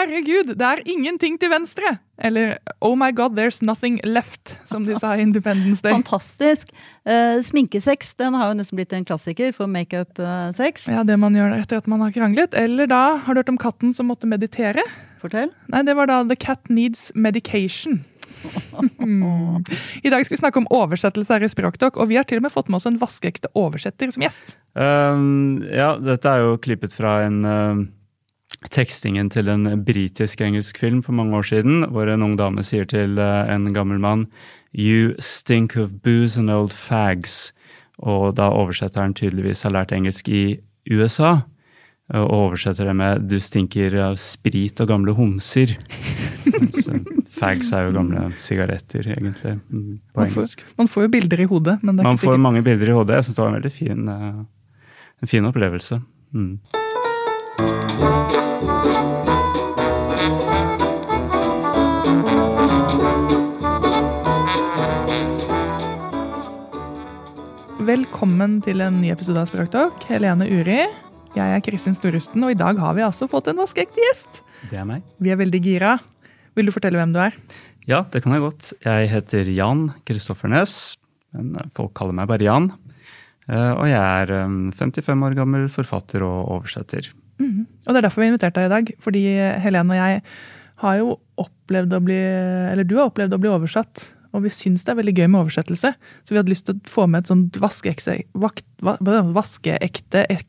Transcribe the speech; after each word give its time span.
herregud, 0.00 0.54
det 0.56 0.66
er 0.66 0.82
ingenting 0.88 1.36
til 1.40 1.52
venstre! 1.52 1.98
Eller 2.20 2.58
Oh 2.84 2.96
my 2.98 3.10
god, 3.16 3.36
there's 3.36 3.60
nothing 3.64 3.98
left, 4.04 4.58
som 4.68 4.84
de 4.84 4.96
sa 5.00 5.14
i 5.16 5.24
Independence 5.24 5.80
Day. 5.84 5.92
Fantastisk. 5.92 6.72
Uh, 7.08 7.40
sminkesex 7.44 8.14
den 8.20 8.36
har 8.36 8.50
jo 8.50 8.58
nesten 8.58 8.80
blitt 8.80 8.92
en 8.96 9.06
klassiker 9.08 9.54
for 9.56 9.70
makeup-sex. 9.70 10.88
Ja, 10.92 11.04
det 11.08 11.16
man 11.20 11.36
gjør 11.36 11.56
etter 11.56 11.80
at 11.80 11.88
man 11.90 12.04
har 12.04 12.12
kranglet. 12.16 12.56
Eller 12.56 12.90
da, 12.90 13.20
har 13.24 13.36
du 13.36 13.42
hørt 13.42 13.52
om 13.52 13.60
katten 13.60 13.94
som 13.96 14.10
måtte 14.12 14.28
meditere? 14.28 14.84
Fortell. 15.20 15.52
Nei, 15.72 15.84
det 15.88 15.96
var 15.96 16.08
da 16.10 16.22
The 16.28 16.36
Cat 16.40 16.72
Needs 16.72 17.10
Medication. 17.14 18.02
Mm. 18.98 19.64
I 20.02 20.10
dag 20.12 20.24
skal 20.24 20.34
vi 20.34 20.40
snakke 20.40 20.60
om 20.62 20.68
oversettelse 20.72 21.34
her 21.34 21.44
i 21.44 21.50
Språkdokk, 21.52 21.98
og 22.00 22.08
vi 22.08 22.16
har 22.16 22.28
til 22.28 22.40
og 22.40 22.46
med 22.46 22.54
fått 22.54 22.70
med 22.72 22.80
oss 22.80 22.88
en 22.88 23.00
vaskeekte 23.00 23.50
oversetter 23.58 24.12
som 24.14 24.24
gjest. 24.24 24.54
Um, 24.72 25.60
ja, 25.66 25.92
dette 26.00 26.30
er 26.30 26.44
jo 26.46 26.60
klippet 26.62 26.94
fra 26.96 27.18
en 27.26 27.40
uh, 27.44 27.82
tekstingen 28.68 29.30
til 29.32 29.48
en 29.48 29.64
britisk-engelsk 29.84 30.78
film 30.78 31.02
for 31.02 31.16
mange 31.16 31.36
år 31.36 31.46
siden, 31.48 31.84
hvor 31.88 32.10
en 32.10 32.22
ung 32.22 32.36
dame 32.36 32.64
sier 32.66 32.84
til 32.84 33.18
uh, 33.18 33.48
en 33.48 33.72
gammel 33.72 33.98
mann 33.98 34.26
You 34.76 35.14
stink 35.18 35.76
of 35.76 36.02
booze 36.04 36.38
and 36.38 36.50
old 36.50 36.72
fags. 36.72 37.52
Og 37.98 38.36
da 38.36 38.50
oversetteren 38.52 39.14
tydeligvis 39.14 39.62
har 39.62 39.74
lært 39.74 39.92
engelsk 39.92 40.28
i 40.28 40.60
USA 40.90 41.40
og 42.10 42.30
oversetter 42.34 42.88
det 42.88 42.96
med 42.96 43.28
'du 43.30 43.38
stinker 43.38 43.94
av 44.02 44.16
sprit 44.18 44.80
og 44.80 44.88
gamle 44.88 45.14
homser'. 45.14 45.76
Fags 47.40 47.70
er 47.72 47.86
jo 47.86 47.92
gamle 47.94 48.32
sigaretter, 48.36 49.06
egentlig, 49.14 49.60
på 49.70 50.20
man 50.20 50.26
engelsk. 50.26 50.60
Får, 50.60 50.74
man 50.78 50.88
får 50.88 51.02
jo 51.02 51.08
bilder 51.08 51.40
i 51.40 51.44
hodet. 51.44 51.78
men 51.82 51.96
det 51.96 52.02
er 52.02 52.04
man 52.04 52.12
ikke 52.14 52.24
får 52.24 52.32
sikkert. 52.32 52.42
mange 52.42 52.62
bilder 52.62 52.88
i 52.88 52.96
hodet. 52.98 53.14
Jeg 53.14 53.24
syns 53.24 53.36
det 53.36 53.44
var 53.44 53.52
en 53.52 53.60
veldig 53.62 53.72
fin, 53.72 54.08
uh, 54.08 54.44
en 55.22 55.28
fin 55.28 55.44
opplevelse. 55.44 56.00
Mm. 56.32 56.58
Velkommen 67.90 68.60
til 68.62 68.78
en 68.84 69.00
ny 69.02 69.08
episode 69.10 69.40
av 69.40 69.48
Språktalk. 69.48 70.04
Helene 70.06 70.46
Uri. 70.46 70.76
Jeg 71.34 71.54
er 71.56 71.62
Kristin 71.64 71.96
Storrusten, 71.96 72.44
og 72.46 72.52
i 72.52 72.58
dag 72.58 72.78
har 72.78 72.92
vi 72.94 73.02
altså 73.02 73.26
fått 73.26 73.48
en 73.50 73.58
vaskeekte 73.58 73.98
gjest. 73.98 74.42
Det 74.70 74.78
er 74.78 74.84
meg. 74.86 75.00
Vi 75.18 75.32
er 75.32 75.38
veldig 75.40 75.60
gira. 75.64 75.96
Vil 76.54 76.68
du 76.68 76.72
fortelle 76.74 77.00
hvem 77.00 77.16
du 77.16 77.18
er? 77.24 77.34
Ja, 77.90 78.04
det 78.12 78.20
kan 78.22 78.36
jeg 78.36 78.44
godt. 78.44 78.68
Jeg 78.84 79.08
heter 79.10 79.50
Jan 79.56 79.88
Kristoffer 80.06 80.52
Næss, 80.52 80.76
men 81.34 81.56
eh, 81.58 81.66
folk 81.74 81.90
kaller 81.98 82.14
meg 82.14 82.30
bare 82.30 82.46
Jan. 82.46 82.70
Eh, 83.48 83.72
Og 83.72 83.88
jeg 83.90 83.98
er 83.98 84.34
um, 84.44 84.60
55 84.76 85.26
år 85.26 85.36
gammel 85.40 85.66
forfatter 85.74 86.22
og 86.28 86.54
oversetter. 86.60 87.10
Mhm. 87.42 87.66
Og 87.88 87.90
det 87.90 87.96
er 88.04 88.06
derfor 88.06 88.22
vi 88.22 88.28
har 88.28 88.34
invitert 88.36 88.60
deg 88.60 88.68
i 88.70 88.74
dag. 88.76 88.94
Fordi 89.02 89.24
Helene 89.66 89.96
og 89.96 90.02
jeg 90.04 90.22
har 90.84 91.02
jo 91.02 91.18
opplevd 91.42 91.98
å 91.98 92.04
bli 92.06 92.22
Eller 92.70 92.86
du 92.86 93.00
har 93.00 93.10
opplevd 93.10 93.34
å 93.34 93.42
bli 93.42 93.50
oversatt. 93.50 94.06
Og 94.34 94.44
vi 94.44 94.52
syns 94.54 94.84
det 94.86 94.92
er 94.92 95.00
veldig 95.00 95.16
gøy 95.18 95.26
med 95.26 95.40
oversettelse. 95.42 95.92
Så 96.24 96.34
vi 96.34 96.38
hadde 96.38 96.52
lyst 96.52 96.68
til 96.68 96.78
å 96.78 96.90
få 96.90 97.06
med 97.10 97.24
et 97.24 97.32
sånt 97.32 97.58
vaskeekte, 97.62 98.20
vaskeekte, 98.80 100.24
ek, 100.30 100.46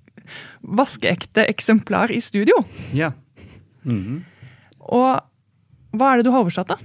vaskeekte 0.61 1.47
eksemplar 1.49 2.13
i 2.13 2.21
studio. 2.23 2.61
Ja. 2.95 3.13
Mhm. 3.83 4.23
Og 4.91 5.97
hva 5.97 6.11
er 6.11 6.19
det 6.19 6.27
du 6.27 6.33
har 6.33 6.45
oversatt, 6.45 6.71
da? 6.71 6.77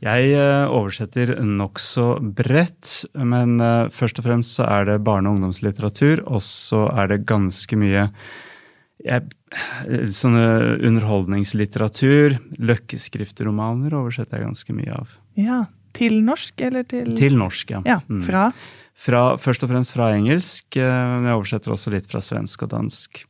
Jeg 0.00 0.30
eh, 0.32 0.66
oversetter 0.72 1.34
nokså 1.44 2.14
bredt, 2.36 3.02
men 3.20 3.58
eh, 3.60 3.90
først 3.92 4.20
og 4.20 4.24
fremst 4.24 4.56
så 4.56 4.64
er 4.64 4.86
det 4.88 5.02
barne- 5.04 5.28
og 5.28 5.36
ungdomslitteratur, 5.36 6.22
og 6.24 6.40
så 6.44 6.86
er 6.96 7.12
det 7.12 7.26
ganske 7.28 7.76
mye 7.80 8.08
jeg, 9.00 9.28
Sånne 10.14 10.76
underholdningslitteratur, 10.86 12.36
Løkkeskrifteromaner 12.62 13.96
oversetter 13.98 14.38
jeg 14.38 14.46
ganske 14.46 14.76
mye 14.76 14.92
av. 14.94 15.14
Ja, 15.40 15.64
Til 15.96 16.20
norsk, 16.24 16.60
eller 16.66 16.84
til 16.88 17.10
Til 17.18 17.36
norsk, 17.38 17.70
ja. 17.70 17.82
Ja, 17.86 17.98
Mm. 18.08 18.22
fra 18.26 18.50
Fra, 19.00 19.36
først 19.40 19.62
og 19.64 19.70
fremst 19.70 19.92
fra 19.94 20.10
engelsk, 20.12 20.76
eh, 20.76 20.82
men 20.84 21.24
jeg 21.24 21.32
oversetter 21.38 21.72
også 21.72 21.90
litt 21.90 22.04
fra 22.06 22.20
svensk 22.20 22.62
og 22.66 22.68
dansk. 22.74 23.22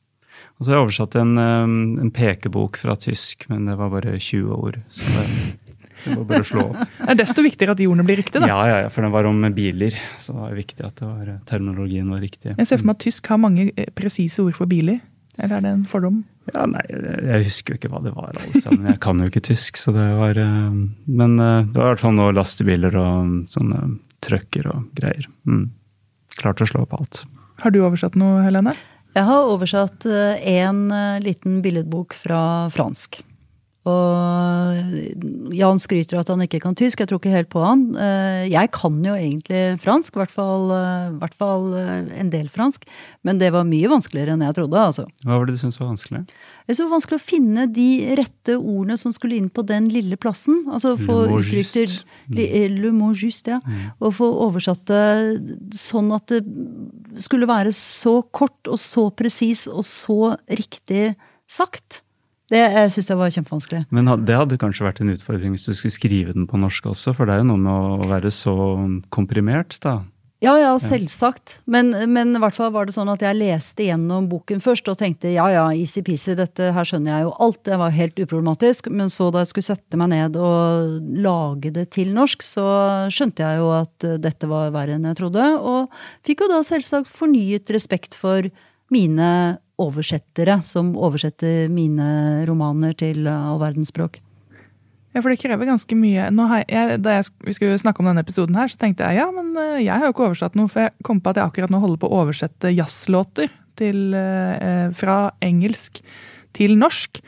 Og 0.58 0.64
så 0.66 0.72
har 0.72 0.80
jeg 0.80 0.86
oversatt 0.88 1.14
en, 1.20 1.38
eh, 1.38 2.00
en 2.02 2.10
pekebok 2.10 2.76
fra 2.76 2.96
tysk, 2.96 3.46
men 3.48 3.66
det 3.66 3.76
var 3.78 3.88
bare 3.88 4.18
20 4.18 4.50
ord. 4.50 4.80
Så 4.90 5.06
det, 5.06 5.76
det 6.04 6.16
var 6.16 6.24
bare 6.24 6.42
å 6.42 6.48
slå 6.50 6.64
opp. 6.72 6.88
Det 7.06 7.08
er 7.14 7.20
desto 7.22 7.42
viktigere 7.46 7.70
at 7.76 7.80
ordene 7.86 8.04
blir 8.04 8.18
riktige, 8.18 8.40
da. 8.42 8.48
Ja, 8.50 8.58
ja, 8.66 8.80
ja, 8.82 8.88
for 8.88 9.02
den 9.06 9.12
var 9.12 9.24
om 9.30 9.40
biler, 9.54 9.94
så 10.18 10.34
det 10.34 10.40
var 10.42 10.58
viktig 10.58 10.84
at 10.84 10.96
det 10.96 11.06
var, 11.06 11.30
terminologien 11.46 12.10
var 12.10 12.18
riktig. 12.20 12.56
Jeg 12.58 12.66
ser 12.66 12.78
for 12.82 12.86
meg 12.90 12.96
at 12.98 13.04
tysk 13.06 13.26
har 13.30 13.38
mange 13.38 13.70
eh, 13.76 13.86
presise 13.94 14.42
ord 14.42 14.54
for 14.58 14.66
biler. 14.66 14.98
Eller 15.38 15.56
er 15.56 15.64
det 15.64 15.72
en 15.72 15.86
fordom? 15.88 16.22
Ja, 16.50 16.64
nei, 16.66 16.82
Jeg 16.90 17.46
husker 17.46 17.74
jo 17.74 17.78
ikke 17.78 17.90
hva 17.92 18.02
det 18.04 18.12
var, 18.16 18.34
Altså. 18.34 18.72
Men 18.74 18.92
Jeg 18.92 19.00
kan 19.04 19.20
jo 19.22 19.28
ikke 19.30 19.44
tysk, 19.46 19.78
så 19.78 19.94
det 19.94 20.06
var 20.18 20.38
eh, 20.40 20.78
Men 21.06 21.36
eh, 21.38 21.66
det 21.68 21.76
var 21.78 21.90
i 21.90 21.94
hvert 21.94 22.04
fall 22.04 22.16
noe 22.16 22.34
lastebiler 22.34 22.96
og 22.98 23.50
sånne 23.50 23.82
trucker 24.20 24.66
og 24.68 24.88
greier. 24.98 25.28
Mm. 25.48 25.70
Klarte 26.40 26.66
å 26.66 26.70
slå 26.70 26.84
opp 26.84 26.96
alt. 26.98 27.22
Har 27.62 27.72
du 27.72 27.80
oversatt 27.84 28.18
noe, 28.20 28.42
Helene? 28.44 28.74
Jeg 29.16 29.26
har 29.26 29.48
oversatt 29.52 30.06
eh, 30.10 30.42
en 30.60 30.88
liten 31.24 31.60
billedbok 31.64 32.16
fra 32.18 32.42
fransk. 32.74 33.22
Og 33.88 35.54
Jan 35.56 35.78
skryter 35.80 36.18
av 36.18 36.24
at 36.26 36.30
han 36.34 36.42
ikke 36.44 36.58
kan 36.60 36.74
tysk. 36.76 37.00
Jeg 37.00 37.08
tror 37.08 37.20
ikke 37.20 37.32
helt 37.32 37.48
på 37.52 37.62
han. 37.64 37.84
Eh, 37.96 38.48
Jeg 38.52 38.70
kan 38.76 38.98
jo 39.04 39.14
egentlig 39.16 39.78
fransk, 39.80 40.12
i 40.14 40.20
hvert 40.20 40.34
fall, 40.34 40.66
eh, 40.76 41.14
hvert 41.20 41.36
fall 41.40 41.64
eh, 41.80 42.10
en 42.20 42.28
del 42.32 42.50
fransk. 42.52 42.84
Men 43.24 43.38
det 43.40 43.48
var 43.54 43.64
mye 43.64 43.88
vanskeligere 43.88 44.34
enn 44.36 44.44
jeg 44.44 44.54
trodde. 44.58 44.76
altså. 44.76 45.06
Hva 45.24 45.38
var 45.38 45.46
det 45.48 45.56
du 45.56 45.60
syntes 45.62 45.80
var 45.80 45.88
vanskelig? 45.94 46.26
Det 46.26 46.76
var 46.76 46.78
så 46.78 46.88
vanskelig 46.92 47.18
å 47.18 47.24
finne 47.24 47.64
de 47.72 47.88
rette 48.20 48.58
ordene 48.58 48.98
som 49.00 49.12
skulle 49.16 49.38
inn 49.40 49.48
på 49.48 49.64
den 49.66 49.88
lille 49.88 50.16
plassen. 50.20 50.66
Altså 50.68 50.98
få 51.00 51.22
uttrykt 51.40 52.04
eh, 52.36 52.68
Le 52.70 52.92
mot 52.92 53.16
juste, 53.16 53.56
ja. 53.56 53.60
Og 54.00 54.12
få 54.20 54.28
oversatt 54.46 54.84
det 54.92 55.56
sånn 55.74 56.12
at 56.14 56.26
det 56.28 56.44
skulle 57.24 57.48
være 57.48 57.72
så 57.72 58.20
kort 58.30 58.68
og 58.68 58.78
så 58.78 59.08
presis 59.10 59.66
og 59.70 59.84
så 59.88 60.36
riktig 60.52 61.14
sagt. 61.50 62.02
Det 62.50 62.60
jeg 62.60 62.94
syns 62.94 63.10
jeg 63.12 63.18
var 63.20 63.34
kjempevanskelig. 63.34 63.82
Men 63.94 64.10
det 64.26 64.38
hadde 64.38 64.58
kanskje 64.60 64.86
vært 64.88 65.02
en 65.04 65.12
utfordring 65.14 65.54
hvis 65.54 65.68
du 65.68 65.74
skulle 65.76 65.94
skrive 65.94 66.34
den 66.34 66.48
på 66.50 66.58
norsk 66.58 66.90
også, 66.90 67.14
for 67.14 67.28
det 67.28 67.36
er 67.36 67.44
jo 67.44 67.50
noe 67.52 67.62
med 67.62 68.06
å 68.06 68.10
være 68.10 68.32
så 68.34 68.54
komprimert, 69.14 69.78
da. 69.84 70.00
Ja, 70.40 70.54
ja, 70.56 70.70
selvsagt. 70.80 71.58
Men, 71.68 71.92
men 72.08 72.32
i 72.32 72.40
hvert 72.40 72.56
fall 72.56 72.70
var 72.72 72.88
det 72.88 72.94
sånn 72.94 73.10
at 73.12 73.20
jeg 73.20 73.36
leste 73.36 73.84
gjennom 73.84 74.24
boken 74.30 74.62
først 74.64 74.86
og 74.88 74.96
tenkte 74.96 75.34
ja 75.34 75.44
ja, 75.52 75.66
easy-peasy, 75.76 76.32
dette 76.38 76.70
her 76.72 76.88
skjønner 76.88 77.12
jeg 77.12 77.26
jo 77.26 77.34
alt. 77.44 77.60
Det 77.68 77.76
var 77.76 77.92
helt 77.92 78.22
uproblematisk. 78.24 78.88
Men 78.88 79.12
så 79.12 79.28
da 79.28 79.42
jeg 79.44 79.50
skulle 79.50 79.68
sette 79.68 80.00
meg 80.00 80.08
ned 80.14 80.38
og 80.40 80.96
lage 81.20 81.74
det 81.76 81.90
til 81.92 82.14
norsk, 82.16 82.46
så 82.46 82.64
skjønte 83.12 83.44
jeg 83.44 83.60
jo 83.60 83.68
at 83.82 84.08
dette 84.24 84.48
var 84.48 84.72
verre 84.72 84.96
enn 84.96 85.04
jeg 85.10 85.20
trodde. 85.20 85.44
Og 85.60 85.92
fikk 86.24 86.46
jo 86.46 86.52
da 86.54 86.64
selvsagt 86.64 87.12
fornyet 87.20 87.76
respekt 87.76 88.16
for 88.16 88.48
mine 88.90 89.30
oversettere, 89.80 90.60
som 90.66 90.92
oversetter 90.98 91.70
mine 91.72 92.44
romaner 92.48 92.96
til 92.98 93.26
eh, 93.26 93.46
all 93.50 93.60
verdens 93.62 93.92
språk. 93.92 94.20
Ja, 95.10 95.22
for 95.24 95.32
det 95.32 95.40
krever 95.42 95.66
ganske 95.66 95.96
mye. 95.98 96.28
Jeg, 96.70 97.00
da 97.02 97.16
jeg, 97.16 97.30
vi 97.42 97.54
skulle 97.56 97.80
snakke 97.82 98.02
om 98.02 98.10
denne 98.10 98.22
episoden 98.22 98.58
her, 98.58 98.70
så 98.70 98.78
tenkte 98.78 99.08
jeg 99.08 99.22
ja, 99.22 99.28
men 99.34 99.52
eh, 99.58 99.82
jeg 99.82 99.96
har 99.96 100.08
jo 100.08 100.14
ikke 100.14 100.28
oversatt 100.28 100.58
noe, 100.58 100.70
for 100.70 100.86
jeg 100.86 101.06
kom 101.06 101.22
på 101.22 101.32
at 101.32 101.40
jeg 101.40 101.50
akkurat 101.50 101.74
nå 101.74 101.82
holder 101.82 102.02
på 102.02 102.10
å 102.10 102.22
oversette 102.24 102.74
jazzlåter 102.74 103.50
til, 103.80 104.10
eh, 104.14 104.88
fra 104.98 105.20
engelsk 105.44 106.02
til 106.56 106.76
norsk. 106.78 107.22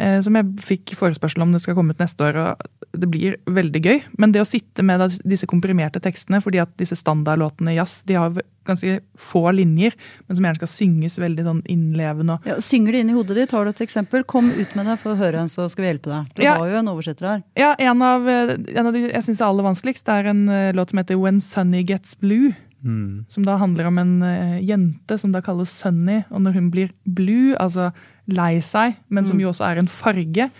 Som 0.00 0.36
jeg 0.38 0.62
fikk 0.64 0.92
forespørsel 0.96 1.42
om 1.44 1.50
det 1.52 1.58
skal 1.60 1.74
komme 1.76 1.92
ut 1.92 1.98
neste 2.00 2.24
år, 2.24 2.36
og 2.40 2.79
det 2.92 3.06
blir 3.10 3.36
veldig 3.46 3.80
gøy. 3.84 3.98
Men 4.18 4.32
det 4.32 4.40
å 4.42 4.46
sitte 4.48 4.82
med 4.82 5.00
disse 5.24 5.46
komprimerte 5.46 6.00
tekstene, 6.02 6.40
fordi 6.42 6.58
at 6.62 6.72
disse 6.80 6.96
standardlåtene 6.98 7.72
i 7.72 7.76
jazz 7.78 8.02
de 8.08 8.14
har 8.18 8.40
ganske 8.66 9.00
få 9.18 9.44
linjer, 9.54 9.94
men 10.28 10.36
som 10.36 10.44
gjerne 10.44 10.60
skal 10.60 10.68
synges 10.72 11.18
veldig 11.18 11.44
sånn 11.46 11.62
innlevende. 11.70 12.38
Ja, 12.46 12.58
synger 12.60 12.92
det 12.92 13.00
inn 13.04 13.10
i 13.10 13.16
hodet 13.16 13.36
ditt? 13.38 13.50
Har 13.56 13.64
du 13.64 13.70
et 13.70 13.82
eksempel? 13.86 14.24
Kom 14.26 14.50
ut 14.50 14.74
med 14.76 14.86
det 14.86 14.98
for 15.00 15.14
å 15.14 15.18
høre, 15.20 15.44
så 15.50 15.68
skal 15.70 15.84
vi 15.86 15.92
hjelpe 15.92 16.10
deg. 16.10 16.34
Du 16.34 16.42
Ja. 16.42 16.56
har 16.58 16.68
jo 16.68 16.76
en 16.82 16.88
oversetter 16.88 17.26
her. 17.28 17.42
Ja, 17.56 17.74
en 17.78 18.02
av, 18.02 18.26
eh, 18.28 18.56
en 18.76 18.86
av 18.86 18.92
de 18.92 19.08
jeg 19.08 19.22
syns 19.22 19.40
er 19.40 19.46
aller 19.46 19.64
vanskeligst, 19.64 20.04
det 20.04 20.14
er 20.26 20.30
en 20.30 20.48
eh, 20.48 20.72
låt 20.72 20.90
som 20.90 20.98
heter 20.98 21.18
When 21.18 21.40
Sunny 21.40 21.82
Gets 21.84 22.14
Blue. 22.20 22.54
Mm. 22.84 23.24
Som 23.28 23.44
da 23.44 23.58
handler 23.58 23.86
om 23.86 23.98
en 23.98 24.22
eh, 24.22 24.60
jente 24.64 25.18
som 25.20 25.32
da 25.32 25.40
kalles 25.42 25.68
Sunny, 25.68 26.24
og 26.30 26.40
når 26.42 26.52
hun 26.54 26.70
blir 26.70 26.90
blue, 27.06 27.54
altså 27.60 27.92
lei 28.26 28.58
seg, 28.60 28.96
men 29.10 29.26
som 29.26 29.36
Mm. 29.36 29.42
jo 29.42 29.48
også 29.50 29.66
er 29.70 29.78
en 29.78 29.86
farge. 29.86 30.50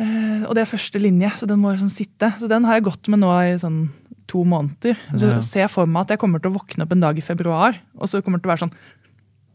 Eh, 0.00 0.44
og 0.48 0.54
det 0.56 0.62
er 0.64 0.70
første 0.70 1.00
linje, 1.02 1.28
så 1.36 1.46
den 1.50 1.60
må 1.60 1.74
liksom 1.74 1.90
sitte. 1.92 2.32
Så 2.40 2.48
den 2.48 2.64
har 2.64 2.78
jeg 2.78 2.86
gått 2.88 3.10
med 3.12 3.20
nå 3.20 3.30
i 3.44 3.56
sånn 3.60 3.90
to 4.30 4.44
måneder. 4.46 4.96
Så 5.18 5.28
Ja. 5.34 5.40
ser 5.40 5.60
jeg 5.66 5.70
for 5.70 5.86
meg 5.86 6.02
at 6.06 6.08
jeg 6.14 6.18
kommer 6.22 6.40
til 6.40 6.50
å 6.52 6.56
våkne 6.58 6.82
opp 6.86 6.92
en 6.92 7.00
dag 7.00 7.18
i 7.18 7.20
februar, 7.20 7.76
og 7.98 8.08
så 8.08 8.22
kommer 8.22 8.38
det 8.38 8.44
til 8.44 8.50
å 8.50 8.54
være 8.54 8.64
sånn 8.68 8.76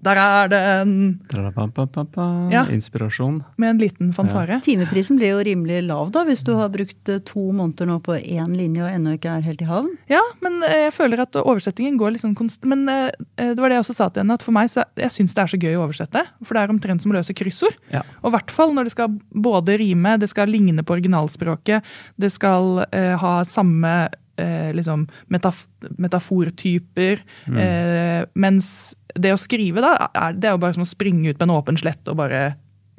Der 0.05 0.19
er 0.21 0.49
den! 0.51 0.91
Tra-la-ba-ba-ba-ba. 1.31 2.25
Ja. 2.53 2.65
Inspirasjon. 2.69 3.39
Med 3.61 3.73
en 3.73 3.79
liten 3.81 4.11
fanfare. 4.13 4.59
Timeprisen 4.65 5.17
blir 5.17 5.33
jo 5.33 5.43
rimelig 5.45 5.81
lav 5.87 6.11
da, 6.13 6.21
hvis 6.27 6.43
du 6.45 6.53
har 6.59 6.69
brukt 6.73 7.09
eh, 7.09 7.21
to 7.25 7.47
måneder 7.55 7.89
nå 7.89 7.97
på 8.05 8.17
én 8.19 8.53
linje 8.53 8.83
og 8.85 8.91
ennå 8.91 9.15
ikke 9.17 9.33
er 9.33 9.47
helt 9.47 9.63
i 9.65 9.69
havn. 9.69 9.89
Ja, 10.11 10.21
men 10.45 10.61
eh, 10.67 10.85
jeg 10.85 10.93
føler 10.95 11.23
at 11.25 11.39
oversettingen 11.41 11.97
går 12.01 12.15
litt 12.15 12.25
sånn 12.25 12.37
konst... 12.37 12.61
Men 12.69 12.85
eh, 12.91 13.09
det 13.39 13.57
var 13.57 13.73
det 13.73 13.79
jeg 13.79 13.85
også 13.87 13.97
sa 13.97 14.09
til 14.11 14.21
henne, 14.21 14.37
at 14.37 14.45
for 14.45 14.55
meg 14.55 14.69
så 14.71 14.85
jeg 14.99 15.13
syns 15.15 15.33
det 15.33 15.45
er 15.45 15.53
så 15.55 15.61
gøy 15.61 15.73
å 15.79 15.85
oversette. 15.87 16.25
For 16.45 16.53
det 16.53 16.65
er 16.65 16.75
omtrent 16.75 17.05
som 17.05 17.13
å 17.13 17.17
løse 17.17 17.35
kryssord. 17.37 17.79
Ja. 17.93 18.03
Og 18.21 18.29
i 18.29 18.35
hvert 18.37 18.53
fall 18.53 18.75
når 18.75 18.89
det 18.89 18.93
skal 18.93 19.17
både 19.31 19.79
rime, 19.81 20.17
det 20.21 20.29
skal 20.29 20.53
ligne 20.53 20.85
på 20.85 20.99
originalspråket, 20.99 21.95
det 22.21 22.31
skal 22.33 22.85
eh, 22.91 23.15
ha 23.21 23.39
samme 23.49 23.95
eh, 24.41 24.71
liksom 24.75 25.07
metaf 25.33 25.65
metafortyper. 26.01 27.21
Mm. 27.47 27.57
Eh, 27.61 28.25
mens 28.35 28.95
det 29.15 29.31
å 29.33 29.39
skrive, 29.39 29.81
da, 29.83 30.09
er, 30.13 30.33
det 30.35 30.49
er 30.49 30.55
jo 30.57 30.61
bare 30.63 30.75
som 30.77 30.83
å 30.85 30.89
springe 30.89 31.29
ut 31.31 31.39
på 31.39 31.47
en 31.47 31.53
åpen 31.55 31.77
slett 31.79 32.07
og 32.11 32.17
bare 32.19 32.55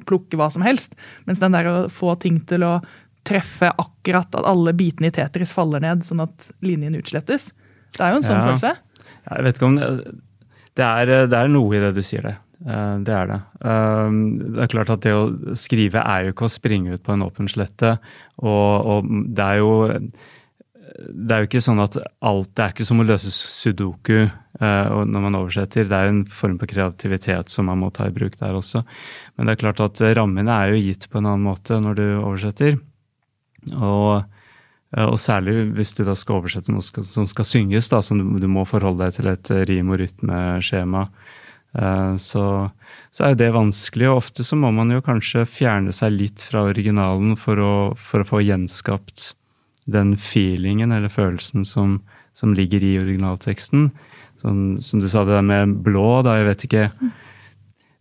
plukke 0.07 0.37
hva 0.39 0.47
som 0.53 0.63
helst. 0.65 0.95
Mens 1.27 1.41
den 1.43 1.53
der 1.55 1.67
å 1.69 1.75
få 1.91 2.15
ting 2.21 2.39
til 2.49 2.63
å 2.65 2.77
treffe 3.27 3.73
akkurat 3.75 4.31
at 4.39 4.45
alle 4.47 4.71
bitene 4.77 5.09
i 5.11 5.15
Tetris 5.15 5.51
faller 5.51 5.83
ned, 5.83 6.05
sånn 6.07 6.23
at 6.23 6.49
linjen 6.63 6.95
utslettes. 6.95 7.49
Det 7.97 8.03
er 8.05 8.13
jo 8.15 8.21
en 8.21 8.27
sånn 8.27 8.39
Ja. 8.39 8.45
følelse. 8.47 8.75
Jeg 9.27 9.43
vet 9.43 9.57
ikke 9.59 9.67
om 9.67 9.75
det, 9.75 9.87
det, 10.79 10.85
er, 10.85 11.27
det 11.27 11.37
er 11.37 11.47
noe 11.51 11.75
i 11.75 11.81
det 11.83 11.93
du 11.97 12.01
sier, 12.05 12.23
det. 12.23 12.37
Eh, 12.65 12.97
Det 13.03 13.13
er 13.13 13.27
det. 13.27 13.41
Eh, 13.67 14.15
Det 14.55 14.63
er 14.63 14.71
klart 14.71 14.89
at 14.95 15.01
det 15.03 15.11
å 15.13 15.55
skrive 15.59 15.99
er 16.07 16.23
jo 16.25 16.31
ikke 16.33 16.47
å 16.47 16.55
springe 16.55 16.93
ut 16.95 17.03
på 17.03 17.13
en 17.13 17.23
åpen 17.27 17.47
slette. 17.51 17.97
Og, 18.39 18.87
og 18.87 19.11
det 19.35 19.43
er 19.43 19.57
jo 19.59 19.73
det 20.97 21.33
er 21.33 21.43
jo 21.43 21.47
ikke 21.49 21.61
sånn 21.61 21.81
at 21.83 21.95
alt 22.25 22.49
Det 22.57 22.63
er 22.63 22.71
ikke 22.73 22.85
som 22.87 23.01
å 23.01 23.05
løse 23.05 23.29
sudoku 23.33 24.15
eh, 24.25 24.95
når 25.05 25.25
man 25.27 25.37
oversetter. 25.37 25.85
Det 25.85 25.93
er 25.93 26.07
jo 26.07 26.15
en 26.15 26.23
form 26.39 26.57
for 26.61 26.71
kreativitet 26.71 27.53
som 27.53 27.69
man 27.69 27.83
må 27.83 27.91
ta 27.93 28.07
i 28.09 28.15
bruk 28.15 28.39
der 28.39 28.57
også. 28.57 28.81
Men 29.37 29.45
det 29.47 29.55
er 29.55 29.61
klart 29.61 29.83
at 29.83 30.01
rammene 30.17 30.55
er 30.55 30.73
jo 30.73 30.81
gitt 30.81 31.05
på 31.11 31.21
en 31.21 31.29
annen 31.29 31.45
måte 31.45 31.77
når 31.83 31.99
du 31.99 32.05
oversetter. 32.17 32.79
Og, 33.75 34.25
eh, 34.95 35.05
og 35.05 35.19
særlig 35.21 35.69
hvis 35.77 35.93
du 35.97 36.03
da 36.07 36.17
skal 36.17 36.41
oversette 36.41 36.73
noe 36.73 36.85
skal, 36.85 37.05
som 37.05 37.29
skal 37.29 37.45
synges, 37.45 37.91
da, 37.93 38.01
som 38.01 38.17
du, 38.17 38.25
du 38.41 38.49
må 38.49 38.65
forholde 38.65 39.05
deg 39.05 39.19
til 39.19 39.33
et 39.35 39.53
rim- 39.69 39.93
og 39.93 40.01
rytmeskjema. 40.01 41.07
Eh, 41.77 42.13
Så, 42.17 42.45
så 43.13 43.23
er 43.23 43.35
jo 43.35 43.43
det 43.43 43.53
vanskelig, 43.53 44.09
og 44.09 44.23
ofte 44.25 44.43
så 44.47 44.57
må 44.57 44.73
man 44.73 44.89
jo 44.89 45.05
kanskje 45.05 45.45
fjerne 45.45 45.93
seg 45.93 46.17
litt 46.17 46.41
fra 46.41 46.65
originalen 46.71 47.37
for 47.37 47.61
å, 47.61 47.73
for 47.93 48.25
å 48.25 48.31
få 48.33 48.41
gjenskapt 48.41 49.35
den 49.87 50.15
feelingen 50.19 50.91
eller 50.91 51.09
følelsen 51.09 51.65
som, 51.65 52.01
som 52.33 52.53
ligger 52.53 52.83
i 52.83 52.97
originalteksten. 53.01 53.91
Sånn, 54.41 54.77
som 54.83 54.99
du 55.01 55.07
sa 55.09 55.23
det 55.25 55.33
der 55.33 55.41
med 55.47 55.79
blå, 55.81 56.21
da, 56.27 56.35
jeg 56.37 56.45
vet 56.51 56.65
ikke 56.67 56.89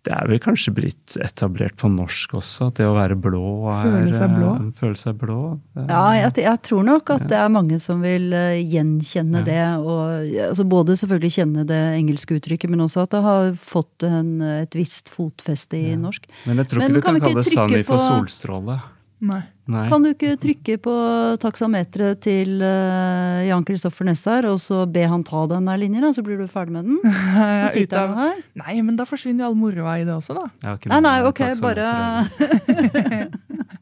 Det 0.07 0.13
er 0.15 0.29
vel 0.31 0.39
kanskje 0.39 0.71
blitt 0.71 1.17
etablert 1.19 1.75
på 1.81 1.89
norsk 1.91 2.37
også, 2.39 2.69
at 2.69 2.77
det 2.79 2.85
å 2.87 2.93
være 2.95 3.17
blå 3.19 3.41
er 3.73 3.89
Føle 4.05 4.13
seg 4.15 4.35
blå? 4.37 4.51
eh, 4.55 4.69
Føle 4.79 4.99
seg 5.01 5.17
blå. 5.19 5.39
er- 5.75 5.89
Ja, 5.91 6.03
jeg, 6.15 6.35
jeg 6.45 6.61
tror 6.63 6.85
nok 6.87 7.11
at 7.11 7.25
det 7.27 7.39
er 7.41 7.49
mange 7.51 7.81
som 7.83 8.05
vil 8.05 8.29
eh, 8.33 8.61
gjenkjenne 8.63 9.41
Ja. 9.41 9.49
det. 9.49 9.65
Og, 9.83 10.31
altså 10.47 10.63
både 10.69 10.95
selvfølgelig 11.01 11.33
kjenne 11.41 11.65
det 11.67 11.81
engelske 11.99 12.37
uttrykket, 12.39 12.71
men 12.71 12.85
også 12.87 13.03
at 13.03 13.11
det 13.17 13.23
har 13.25 13.51
fått 13.59 14.07
en, 14.07 14.31
et 14.43 14.71
visst 14.79 15.09
fotfeste 15.11 15.75
i 15.75 15.91
Ja. 15.91 15.97
norsk. 15.97 16.23
Men 16.47 16.59
jeg 16.63 16.69
tror 16.69 16.79
Men 16.85 16.91
ikke 16.91 16.95
du 16.95 17.03
kan 17.03 17.15
kan 17.19 17.21
kalle 17.27 17.43
det 17.43 17.53
Sani 17.53 17.83
for 17.83 17.99
solstråle. 17.99 18.79
Nei. 19.25 19.41
Nei. 19.67 19.87
Kan 19.89 20.05
du 20.05 20.11
ikke 20.11 20.35
trykke 20.39 20.77
på 20.85 20.95
taksameteret 21.43 22.21
til 22.23 22.61
uh, 22.61 23.41
Jan 23.47 23.65
Kristoffer 23.67 24.07
Nessar, 24.07 24.47
og 24.51 24.61
så 24.63 24.83
be 24.91 25.07
han 25.09 25.25
ta 25.27 25.47
den 25.51 25.67
der 25.71 25.81
linjen, 25.81 26.05
så 26.15 26.23
blir 26.27 26.39
du 26.39 26.45
ferdig 26.51 26.77
med 26.77 26.91
den? 26.91 27.01
Han 27.35 27.97
av... 27.97 28.15
her. 28.21 28.45
Nei, 28.61 28.77
men 28.85 28.99
da 29.01 29.09
forsvinner 29.09 29.47
jo 29.47 29.51
all 29.51 29.59
moroa 29.59 29.97
i 30.03 30.05
det 30.07 30.15
også, 30.15 30.37
da. 30.37 30.77
Nei, 30.93 31.01
nei, 31.09 31.17
ok, 31.27 31.43
bare. 31.65 31.89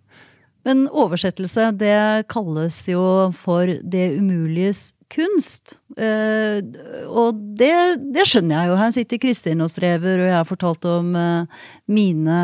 Men 0.64 0.86
oversettelse, 0.88 1.68
det 1.76 2.24
kalles 2.32 2.78
jo 2.88 3.02
for 3.36 3.68
det 3.68 4.06
umuliges 4.16 4.94
kunst. 5.14 5.76
Eh, 5.96 6.60
og 7.08 7.38
det, 7.58 7.72
det 8.14 8.24
skjønner 8.28 8.56
jeg 8.64 8.70
jo. 8.72 8.78
Her 8.80 8.94
sitter 8.96 9.20
Kristin 9.22 9.62
og 9.64 9.70
strever, 9.72 10.20
og 10.22 10.28
jeg 10.30 10.36
har 10.40 10.48
fortalt 10.48 10.88
om 10.90 11.12
eh, 11.18 11.60
mine, 11.94 12.38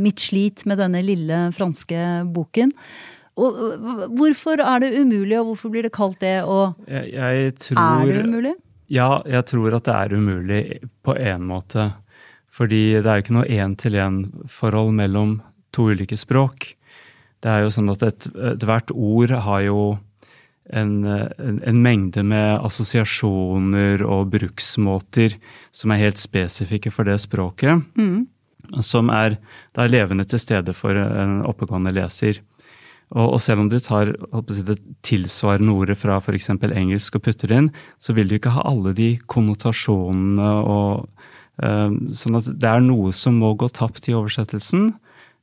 mitt 0.00 0.22
slit 0.24 0.64
med 0.68 0.80
denne 0.82 1.02
lille 1.04 1.40
franske 1.56 2.04
boken. 2.34 2.72
Og 3.40 3.58
eh, 3.70 4.06
hvorfor 4.18 4.62
er 4.64 4.84
det 4.84 4.94
umulig, 5.00 5.36
og 5.40 5.50
hvorfor 5.52 5.74
blir 5.74 5.86
det 5.88 5.94
kalt 5.96 6.20
det? 6.24 6.38
Og 6.48 6.78
Jeg, 6.88 7.12
jeg 7.16 7.56
tror 7.68 7.82
er 7.84 8.12
det 8.12 8.24
umulig? 8.28 8.54
Ja, 8.92 9.10
jeg 9.26 9.46
tror 9.48 9.76
at 9.78 9.86
det 9.88 9.94
er 9.98 10.16
umulig 10.18 10.62
på 11.04 11.16
en 11.16 11.46
måte. 11.48 11.90
Fordi 12.54 13.00
det 13.02 13.08
er 13.10 13.18
jo 13.18 13.24
ikke 13.24 13.34
noe 13.40 13.50
én-til-én-forhold 13.50 14.92
mellom 14.94 15.38
to 15.74 15.88
ulike 15.90 16.16
språk. 16.20 16.68
Det 17.42 17.50
er 17.50 17.64
jo 17.64 17.72
sånn 17.74 17.90
at 17.92 18.02
et- 18.06 18.92
ord 18.94 19.30
har 19.30 19.60
jo 19.66 19.98
en, 20.72 21.04
en, 21.04 21.58
en 21.60 21.82
mengde 21.84 22.22
med 22.24 22.62
assosiasjoner 22.64 24.04
og 24.06 24.30
bruksmåter 24.32 25.36
som 25.74 25.92
er 25.92 26.06
helt 26.06 26.22
spesifikke 26.22 26.92
for 26.94 27.08
det 27.08 27.18
språket. 27.20 27.84
Mm. 27.98 28.24
Som 28.80 29.10
er 29.12 29.36
da 29.76 29.84
levende 29.90 30.24
til 30.24 30.40
stede 30.40 30.72
for 30.76 30.96
en 30.96 31.42
oppegående 31.44 31.92
leser. 31.92 32.40
Og, 33.12 33.34
og 33.36 33.40
selv 33.44 33.64
om 33.64 33.68
du 33.68 33.76
tar 33.82 34.14
jeg, 34.14 34.64
det 34.66 34.78
tilsvarende 35.04 35.74
ordet 35.74 35.98
fra 36.00 36.16
f.eks. 36.22 36.50
engelsk 36.64 37.18
og 37.18 37.26
putter 37.26 37.52
inn, 37.52 37.68
så 38.00 38.16
vil 38.16 38.30
du 38.30 38.38
ikke 38.38 38.54
ha 38.56 38.64
alle 38.70 38.94
de 38.96 39.14
konnotasjonene 39.30 40.50
og 40.64 41.04
um, 41.60 41.98
Sånn 42.16 42.40
at 42.40 42.48
det 42.48 42.70
er 42.70 42.82
noe 42.82 43.12
som 43.14 43.36
må 43.42 43.52
gå 43.60 43.68
tapt 43.68 44.08
i 44.08 44.16
oversettelsen. 44.16 44.94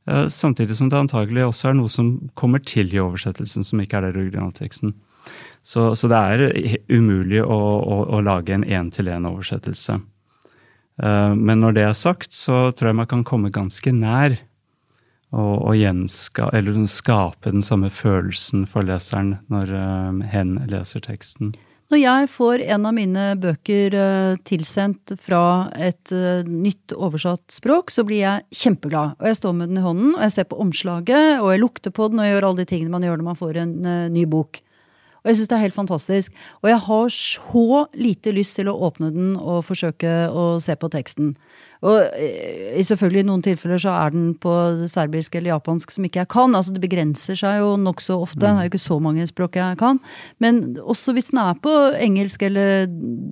eh, 0.10 0.28
samtidig 0.28 0.76
som 0.76 0.90
det 0.90 0.98
antagelig 0.98 1.46
også 1.46 1.70
er 1.70 1.78
noe 1.78 1.90
som 1.94 2.16
kommer 2.34 2.60
til 2.60 2.90
i 2.92 3.00
oversettelsen 3.00 3.64
som 3.64 3.80
ikke 3.80 4.02
er 4.02 4.10
der 4.10 4.18
i 4.18 4.26
originalteksten. 4.26 4.96
Så, 5.62 5.92
så 5.96 6.10
det 6.10 6.18
er 6.18 6.78
umulig 6.90 7.44
å, 7.44 7.60
å, 7.82 7.98
å 8.18 8.22
lage 8.26 8.56
en 8.56 8.66
én-til-én-oversettelse. 8.66 10.00
Eh, 11.02 11.34
men 11.36 11.62
når 11.62 11.78
det 11.78 11.88
er 11.88 11.98
sagt, 11.98 12.34
så 12.36 12.70
tror 12.76 12.92
jeg 12.92 13.00
man 13.02 13.10
kan 13.10 13.26
komme 13.28 13.54
ganske 13.54 13.94
nær 13.96 14.38
og, 15.32 15.56
og 15.72 15.76
gjenska, 15.80 16.52
skape 16.92 17.54
den 17.54 17.66
samme 17.66 17.92
følelsen 17.94 18.66
for 18.70 18.86
leseren 18.88 19.38
når 19.52 19.76
eh, 19.78 20.24
hen 20.34 20.58
leser 20.72 21.04
teksten. 21.06 21.54
Når 21.92 22.00
jeg 22.00 22.28
får 22.32 22.62
en 22.72 22.86
av 22.88 22.96
mine 22.96 23.24
bøker 23.40 23.96
eh, 24.00 24.36
tilsendt 24.48 25.16
fra 25.20 25.70
et 25.76 26.14
nytt 26.48 26.96
oversatt 26.96 27.52
språk, 27.52 27.92
så 27.92 28.06
blir 28.08 28.24
jeg 28.24 28.62
kjempeglad. 28.64 29.18
Og 29.20 29.28
jeg 29.28 29.42
står 29.42 29.56
med 29.58 29.72
den 29.72 29.82
i 29.82 29.86
hånden, 29.86 30.14
og 30.16 30.26
jeg 30.26 30.36
ser 30.38 30.50
på 30.52 30.60
omslaget, 30.64 31.42
og 31.42 31.52
jeg 31.52 31.64
lukter 31.64 31.96
på 31.96 32.12
den, 32.12 32.22
og 32.22 32.28
jeg 32.28 32.38
gjør 32.38 32.50
alle 32.50 32.64
de 32.64 32.70
tingene 32.72 32.96
man 32.96 33.08
gjør 33.08 33.20
når 33.20 33.30
man 33.32 33.42
får 33.42 33.64
en 33.64 33.74
ny 34.16 34.28
bok. 34.32 34.62
Og 35.22 35.30
jeg 35.30 35.38
syns 35.38 35.52
det 35.52 35.58
er 35.58 35.66
helt 35.68 35.78
fantastisk. 35.78 36.38
Og 36.64 36.70
jeg 36.72 36.80
har 36.88 37.12
så 37.14 37.84
lite 37.94 38.34
lyst 38.34 38.58
til 38.58 38.72
å 38.72 38.78
åpne 38.88 39.12
den 39.14 39.36
og 39.38 39.66
forsøke 39.68 40.14
å 40.34 40.46
se 40.64 40.76
på 40.76 40.90
teksten. 40.94 41.36
Og 41.82 42.14
selvfølgelig 42.86 43.24
i 43.24 43.26
noen 43.26 43.42
tilfeller 43.42 43.80
så 43.82 43.94
er 44.04 44.12
den 44.14 44.26
på 44.38 44.52
serbisk 44.92 45.34
eller 45.38 45.56
japansk 45.56 45.94
som 45.96 46.06
ikke 46.06 46.20
jeg 46.22 46.30
kan. 46.30 46.54
Altså 46.54 46.76
det 46.76 46.84
begrenser 46.84 47.40
seg 47.40 47.58
jo 47.58 47.72
nokså 47.82 48.20
ofte. 48.22 48.44
Det 48.44 48.52
er 48.52 48.68
jo 48.68 48.72
ikke 48.72 48.82
så 48.84 49.00
mange 49.02 49.26
språk 49.26 49.58
jeg 49.58 49.80
kan. 49.80 49.98
Men 50.44 50.62
også 50.78 51.16
hvis 51.18 51.32
den 51.32 51.42
er 51.42 51.58
på 51.58 51.74
engelsk 51.98 52.46
eller 52.46 52.86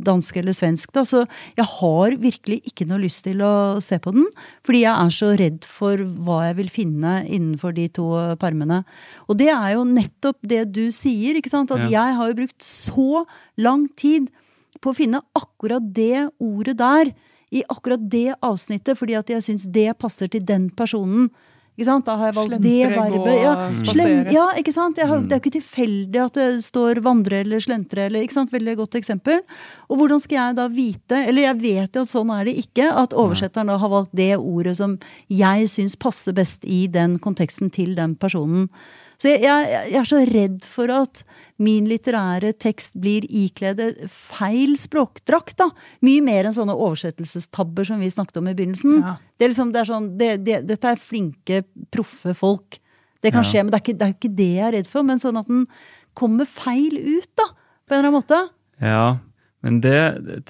dansk 0.09 0.41
eller 0.41 0.57
svensk, 0.57 0.89
da, 0.97 1.05
så 1.05 1.27
jeg 1.59 1.67
har 1.75 2.17
virkelig 2.25 2.59
ikke 2.71 2.89
noe 2.89 3.03
lyst 3.03 3.21
til 3.27 3.45
å 3.45 3.53
se 3.85 4.01
på 4.01 4.15
den. 4.17 4.25
Fordi 4.65 4.81
jeg 4.81 4.95
er 4.95 5.15
så 5.19 5.31
redd 5.37 5.69
for 5.69 6.01
hva 6.25 6.41
jeg 6.47 6.59
vil 6.63 6.73
finne 6.73 7.15
innenfor 7.29 7.77
de 7.77 7.85
to 8.01 8.09
permene. 8.41 8.81
Og 9.29 9.37
det 9.37 9.53
er 9.53 9.75
jo 9.77 9.85
nettopp 9.85 10.41
det 10.41 10.65
du 10.73 10.87
sier, 10.95 11.37
ikke 11.37 11.53
sant. 11.53 11.69
At 11.75 11.85
jeg 11.85 12.17
har 12.17 12.33
jo 12.33 12.41
brukt 12.41 12.65
så 12.65 13.25
lang 13.61 13.85
tid 13.93 14.33
på 14.81 14.89
å 14.89 14.97
finne 14.97 15.21
akkurat 15.37 15.85
det 15.93 16.31
ordet 16.41 16.79
der 16.81 17.13
i 17.51 17.63
akkurat 17.69 18.01
det 18.11 18.33
avsnittet, 18.45 18.97
fordi 18.97 19.15
at 19.17 19.29
jeg 19.29 19.45
syns 19.45 19.67
det 19.69 19.91
passer 19.97 20.29
til 20.31 20.43
den 20.45 20.69
personen. 20.69 21.29
Ikke 21.79 21.87
sant? 21.87 22.03
Da 22.09 22.17
har 22.19 22.27
jeg 22.27 22.35
valgt 22.35 22.55
det 22.59 22.71
Slentre, 22.75 23.03
gå, 23.07 23.19
verbet. 23.23 23.37
Ja, 23.39 23.51
slem, 23.93 24.15
ja, 24.35 24.45
ikke 24.59 24.73
sant? 24.75 24.97
Jeg 24.99 25.07
har, 25.07 25.19
Mm. 25.19 25.27
Det 25.29 25.31
er 25.31 25.39
jo 25.39 25.43
ikke 25.45 25.61
tilfeldig 25.61 26.19
at 26.25 26.33
det 26.33 26.63
står 26.65 26.99
vandre 26.99 27.39
eller 27.39 27.59
slentre 27.63 28.05
eller 28.05 28.21
ikke 28.25 28.35
sant? 28.35 28.51
Veldig 28.51 28.75
godt 28.75 28.95
eksempel. 28.99 29.39
Og 29.87 29.97
hvordan 29.97 30.19
skal 30.19 30.35
jeg 30.35 30.55
da 30.57 30.67
vite, 30.67 31.15
eller 31.29 31.41
jeg 31.41 31.61
vet 31.61 31.95
jo 31.95 32.01
at 32.01 32.11
sånn 32.11 32.33
er 32.35 32.43
det 32.45 32.57
ikke, 32.59 32.91
at 32.91 33.15
oversetteren 33.15 33.71
da 33.71 33.77
har 33.77 33.89
valgt 33.89 34.11
det 34.11 34.35
ordet 34.35 34.75
som 34.75 34.97
jeg 35.29 35.69
syns 35.71 35.95
passer 35.95 36.33
best 36.35 36.65
i 36.65 36.87
den 36.87 37.17
konteksten 37.17 37.71
til 37.71 37.95
den 37.95 38.15
personen. 38.15 38.67
Så 39.19 39.27
jeg, 39.33 39.41
jeg, 39.43 39.91
jeg 39.91 39.99
er 39.99 40.07
så 40.07 40.19
redd 40.29 40.63
for 40.63 40.91
at 40.95 41.23
min 41.59 41.89
litterære 41.91 42.53
tekst 42.55 42.93
blir 43.03 43.25
ikledd 43.27 43.81
feil 44.07 44.77
språkdrakt. 44.79 45.57
da. 45.59 45.67
Mye 46.07 46.21
mer 46.23 46.47
enn 46.47 46.55
sånne 46.55 46.75
oversettelsestabber 46.79 47.83
som 47.89 47.99
vi 47.99 48.07
snakket 48.13 48.39
om 48.39 48.47
i 48.47 48.55
begynnelsen. 48.55 49.01
Ja. 49.03 49.17
Det 49.35 49.45
er 49.45 49.51
liksom, 49.51 49.73
det 49.75 49.81
er 49.81 49.89
sånn, 49.91 50.07
det, 50.21 50.29
det, 50.47 50.61
dette 50.69 50.93
er 50.93 51.01
flinke, 51.03 51.63
proffe 51.91 52.31
folk. 52.37 52.79
Det 53.19 53.33
kan 53.35 53.43
Ja. 53.43 53.49
skje, 53.51 53.63
men 53.65 53.73
det 53.73 53.81
er, 53.81 53.83
ikke, 53.83 53.97
det 53.99 54.07
er 54.07 54.15
ikke 54.15 54.35
det 54.39 54.49
jeg 54.55 54.67
er 54.69 54.75
redd 54.77 54.87
for. 54.87 55.03
Men 55.03 55.19
sånn 55.19 55.39
at 55.41 55.47
den 55.51 55.65
kommer 56.15 56.47
feil 56.47 56.95
ut, 56.95 57.27
da. 57.35 57.49
På 57.83 57.95
en 57.95 57.99
eller 57.99 58.07
annen 58.13 58.19
måte. 58.21 58.39
Ja, 58.79 59.17
Men 59.65 59.81
det, 59.83 59.99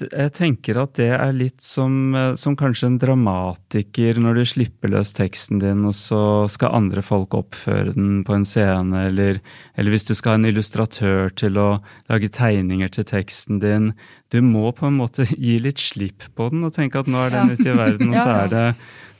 jeg 0.06 0.30
tenker 0.36 0.78
at 0.78 0.92
det 0.94 1.08
er 1.16 1.32
litt 1.34 1.64
som, 1.66 2.14
eh, 2.14 2.36
som, 2.38 2.54
kanskje 2.58 2.92
en 2.92 2.98
dramatiker 3.02 4.20
når 4.22 4.38
du 4.38 4.42
slipper 4.46 4.92
løs 4.92 5.10
teksten 5.16 5.58
din, 5.58 5.82
og 5.88 5.96
så 5.98 6.20
skal 6.52 6.76
andre 6.78 7.02
folk 7.02 7.34
oppføre 7.34 7.96
den 7.96 8.20
på 8.26 8.36
en 8.36 8.46
scene, 8.46 9.08
eller, 9.08 9.40
eller 9.74 9.94
hvis 9.94 10.06
du 10.06 10.14
skal 10.14 10.36
ha 10.36 10.40
en 10.40 10.50
illustratør 10.52 11.34
til 11.34 11.58
å 11.58 11.68
lage 12.12 12.30
tegninger 12.38 12.94
til 12.94 13.08
teksten 13.10 13.58
din. 13.64 13.90
Du 14.30 14.38
må 14.46 14.70
på 14.78 14.86
en 14.86 15.00
måte 15.00 15.26
gi 15.34 15.58
litt 15.58 15.82
slipp 15.82 16.30
på 16.38 16.52
den 16.54 16.62
og 16.68 16.76
tenke 16.78 17.02
at 17.02 17.10
nå 17.10 17.26
er 17.26 17.34
den 17.34 17.54
ute 17.56 17.66
i 17.66 17.74
verden, 17.74 18.14
og 18.14 18.20
så 18.22 18.30
er 18.44 18.54
det 18.54 18.66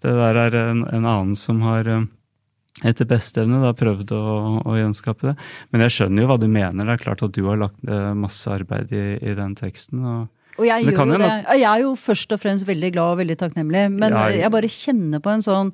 det 0.00 0.14
der 0.16 0.38
er 0.46 0.54
en, 0.56 0.86
en 0.86 1.04
annen 1.04 1.34
som 1.36 1.58
har 1.66 1.88
eh, 1.90 2.06
etter 2.86 3.08
beste 3.08 3.44
evne 3.44 3.60
da, 3.62 3.72
prøvd 3.76 4.12
å, 4.16 4.24
å, 4.64 4.74
gjenskape 4.78 5.30
det. 5.30 5.36
Men 5.70 5.84
jeg 5.86 5.96
skjønner 5.96 6.24
jo 6.24 6.30
hva 6.30 6.38
du 6.40 6.46
mener. 6.48 6.86
Det 6.86 6.96
er 6.96 7.02
klart 7.04 7.24
at 7.26 7.34
du 7.36 7.42
har 7.48 7.60
lagt 7.60 7.80
eh, 7.88 8.10
masse 8.16 8.50
arbeid 8.50 8.92
i, 8.96 9.06
i 9.20 9.34
den 9.38 9.56
teksten. 9.58 10.04
og 10.04 10.28
og 10.60 10.66
jeg, 10.66 10.90
jo 10.92 11.04
det. 11.16 11.28
jeg 11.56 11.64
er 11.64 11.82
jo 11.86 11.94
først 11.96 12.34
og 12.34 12.40
fremst 12.42 12.66
veldig 12.68 12.90
glad 12.92 13.14
og 13.14 13.20
veldig 13.22 13.36
takknemlig, 13.40 13.86
men 13.94 14.12
ja, 14.12 14.26
jeg 14.42 14.52
bare 14.52 14.68
kjenner 14.68 15.22
på 15.24 15.32
en 15.32 15.44
sånn, 15.46 15.70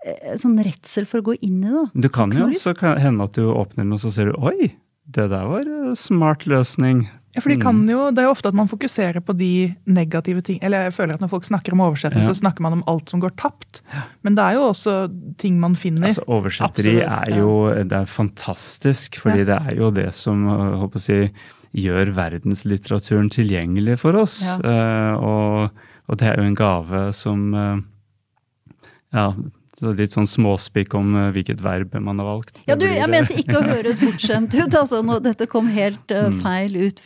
eh, 0.00 0.38
sånn 0.40 0.54
redsel 0.64 1.04
for 1.10 1.20
å 1.20 1.26
gå 1.26 1.34
inn 1.44 1.58
i 1.60 1.72
det. 1.74 2.06
Du 2.06 2.08
kan 2.14 2.32
jo 2.32 2.46
så 2.56 2.72
kan 2.78 2.96
hende 3.02 3.26
at 3.28 3.36
du 3.36 3.50
åpner 3.50 3.82
den, 3.82 3.92
og 3.92 4.00
så 4.00 4.14
ser 4.14 4.30
du 4.30 4.38
oi, 4.40 4.70
det 5.04 5.28
der 5.34 5.50
var 5.50 5.68
smart 5.98 6.46
løsning. 6.48 7.04
Ja, 7.34 7.42
for 7.42 7.50
de 7.50 7.56
kan 7.58 7.74
mm. 7.82 7.88
jo, 7.90 8.02
Det 8.14 8.22
er 8.22 8.28
jo 8.28 8.34
ofte 8.34 8.50
at 8.52 8.56
man 8.56 8.70
fokuserer 8.70 9.18
på 9.24 9.34
de 9.34 9.74
negative 9.90 10.42
ting 10.46 10.60
Eller 10.62 10.86
jeg 10.86 10.94
føler 10.94 11.16
at 11.16 11.24
når 11.24 11.32
folk 11.32 11.48
snakker 11.48 11.74
om 11.74 11.82
oversettelse, 11.82 12.28
ja. 12.28 12.30
så 12.30 12.38
snakker 12.38 12.62
man 12.62 12.78
om 12.78 12.84
alt 12.90 13.10
som 13.10 13.22
går 13.22 13.34
tapt. 13.40 13.82
Men 14.22 14.38
det 14.38 14.44
er 14.44 14.58
jo 14.58 14.68
også 14.68 14.94
ting 15.40 15.58
man 15.62 15.74
finner. 15.78 16.06
Altså, 16.10 16.24
Oversetteri 16.30 17.00
er 17.02 17.34
jo 17.38 17.56
det 17.74 17.98
er 17.98 18.06
fantastisk, 18.10 19.18
fordi 19.22 19.42
ja. 19.42 19.48
det 19.50 19.58
er 19.58 19.80
jo 19.82 19.90
det 19.94 20.08
som 20.14 20.46
håper 20.46 21.00
å 21.00 21.02
si, 21.02 21.18
gjør 21.74 22.12
verdenslitteraturen 22.14 23.28
tilgjengelig 23.34 23.98
for 24.04 24.20
oss. 24.20 24.38
Ja. 24.46 24.56
Uh, 24.62 25.12
og, 25.18 25.82
og, 26.06 26.18
det 26.20 26.30
er 26.30 26.38
jo 26.38 26.46
en 26.46 26.58
gave 26.58 27.02
som 27.18 27.48
uh, 27.56 27.82
ja, 29.14 29.26
så 29.78 29.92
litt 29.96 30.14
sånn 30.14 30.28
småspikk 30.28 30.94
om 30.98 31.14
uh, 31.16 31.28
hvilket 31.34 31.62
verb 31.64 31.94
man 32.02 32.20
har 32.22 32.28
valgt. 32.28 32.60
Ja, 32.68 32.76
du, 32.78 32.84
Jeg 32.86 33.08
mente 33.10 33.36
ikke 33.38 33.58
å 33.58 33.64
høres 33.72 34.00
bortskjemt 34.02 34.54
ut. 34.54 34.76
altså 34.78 35.00
nå, 35.06 35.18
Dette 35.24 35.48
kom 35.50 35.68
helt 35.74 36.14
uh, 36.14 36.28
feil 36.42 36.76
ut. 36.78 37.02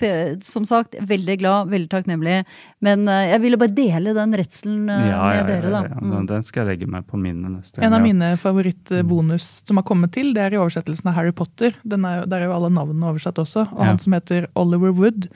Som 0.46 0.66
sagt, 0.68 0.96
veldig 1.08 1.38
glad, 1.40 1.72
veldig 1.72 1.90
takknemlig. 1.92 2.42
Men 2.84 3.06
uh, 3.08 3.22
jeg 3.30 3.42
ville 3.44 3.60
bare 3.60 3.74
dele 3.76 4.14
den 4.16 4.36
redselen 4.38 4.90
ja, 4.90 5.00
med 5.00 5.40
ja, 5.40 5.46
dere, 5.48 5.72
da. 5.72 5.82
Ja, 5.88 6.02
mm. 6.02 6.26
Den 6.28 6.44
skal 6.46 6.64
jeg 6.64 6.74
legge 6.74 6.90
meg 6.92 7.08
på 7.08 7.20
minnet 7.20 7.56
neste 7.56 7.80
gang. 7.80 7.88
En 7.88 7.98
av 7.98 8.04
mine 8.04 8.32
favorittbonus 8.40 9.48
mm. 9.48 9.68
som 9.70 9.80
har 9.80 9.88
kommet 9.88 10.14
til, 10.16 10.34
det 10.36 10.44
er 10.44 10.58
i 10.58 10.60
oversettelsen 10.60 11.12
av 11.12 11.18
Harry 11.18 11.34
Potter. 11.36 11.72
Er 11.88 12.28
der 12.28 12.42
er 12.42 12.48
jo 12.50 12.56
alle 12.58 12.72
navnene 12.74 13.12
oversatt 13.14 13.40
også. 13.40 13.68
Og 13.72 13.84
han 13.84 14.02
som 14.02 14.16
heter 14.16 14.50
Oliver 14.58 14.92
Wood 14.96 15.30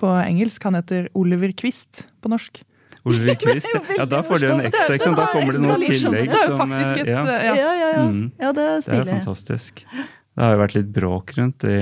på 0.00 0.12
engelsk, 0.22 0.62
han 0.68 0.78
heter 0.78 1.10
Oliver 1.16 1.52
Quist 1.56 2.06
på 2.22 2.30
norsk. 2.32 2.62
Oliver 3.06 3.38
Quist. 3.42 3.70
Ja, 3.96 4.04
da 4.10 4.22
får 4.26 4.42
du 4.42 4.48
en 4.50 4.66
ekstra, 4.66 4.98
ikke 4.98 5.14
Da 5.16 5.28
kommer 5.30 5.56
det 5.56 5.62
noe 5.62 5.78
tillegg 5.82 6.34
som 6.42 6.74
eh, 6.74 6.92
ja. 7.06 7.22
Ja, 7.22 7.54
ja, 7.54 7.72
ja. 7.78 8.04
Mm. 8.10 8.26
ja 8.42 8.52
det 8.56 8.66
er 8.66 8.84
stilig. 8.84 8.98
Det 8.98 9.14
er 9.14 9.24
fantastisk. 9.24 9.86
Det 9.86 10.44
har 10.44 10.52
jo 10.52 10.60
vært 10.64 10.76
litt 10.76 10.92
bråk 10.92 11.32
rundt 11.38 11.64
i 11.70 11.78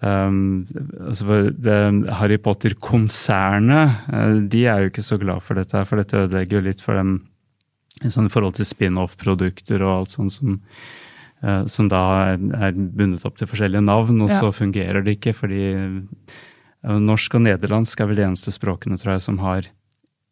um, 0.00 0.64
altså 1.04 1.40
det, 1.52 1.76
Harry 2.20 2.38
Potter-konsernet, 2.40 3.98
uh, 4.08 4.38
de 4.50 4.64
er 4.70 4.84
jo 4.84 4.92
ikke 4.92 5.04
så 5.04 5.18
glad 5.20 5.44
for 5.44 5.60
dette, 5.60 5.84
for 5.90 6.00
dette 6.00 6.24
ødelegger 6.24 6.60
jo 6.60 6.66
litt 6.70 6.84
for 6.84 6.98
dem 6.98 7.18
sånn 8.10 8.26
i 8.26 8.32
forhold 8.32 8.56
til 8.56 8.66
spin-off-produkter 8.66 9.84
og 9.84 9.92
alt 9.98 10.16
sånt 10.16 10.34
som, 10.34 10.56
uh, 11.44 11.62
som 11.70 11.90
da 11.92 12.02
er, 12.32 12.40
er, 12.56 12.74
bundet 12.74 13.26
opp 13.28 13.36
til 13.38 13.50
forskjellige 13.50 13.84
navn, 13.84 14.24
og 14.24 14.32
så 14.32 14.50
fungerer 14.54 15.04
det 15.04 15.18
ikke 15.18 15.36
fordi 15.36 15.68
Norsk 16.84 17.38
og 17.38 17.46
nederlandsk 17.46 18.00
er 18.00 18.10
vel 18.10 18.20
de 18.20 18.26
eneste 18.26 18.52
språkene 18.52 18.98
tror 19.00 19.16
jeg, 19.16 19.24
som 19.24 19.40
har 19.40 19.70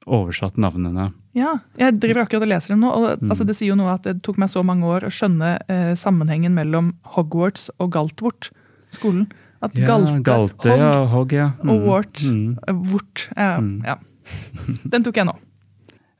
oversatt 0.07 0.59
navnene. 0.61 1.13
Ja, 1.37 1.55
jeg 1.79 1.97
driver 2.03 2.25
akkurat 2.25 2.45
og 2.45 2.51
leser 2.51 2.75
dem 2.75 2.83
nå. 2.85 2.91
og 2.91 3.23
mm. 3.23 3.31
altså, 3.31 3.47
Det 3.49 3.55
sier 3.57 3.73
jo 3.73 3.79
noe 3.79 3.95
at 3.95 4.05
det 4.05 4.19
tok 4.27 4.41
meg 4.43 4.51
så 4.53 4.65
mange 4.67 4.89
år 4.89 5.07
å 5.09 5.13
skjønne 5.15 5.55
eh, 5.71 5.93
sammenhengen 5.99 6.57
mellom 6.57 6.93
Hogwarts 7.15 7.71
og 7.79 7.95
Galtvort, 7.95 8.51
skolen. 8.93 9.31
At 9.63 9.79
ja, 9.79 9.87
Galte, 9.87 10.19
Galte 10.27 10.75
Hog, 10.75 10.83
ja, 10.83 11.07
Hog, 11.13 11.33
ja. 11.37 11.49
Mm. 11.63 11.71
og 11.71 11.87
Wart 11.87 12.23
mm. 12.27 12.83
Vort. 12.91 13.29
eh, 13.37 13.57
mm. 13.63 13.73
ja. 13.87 13.97
Den 14.91 15.07
tok 15.07 15.23
jeg 15.23 15.31
nå. 15.31 15.39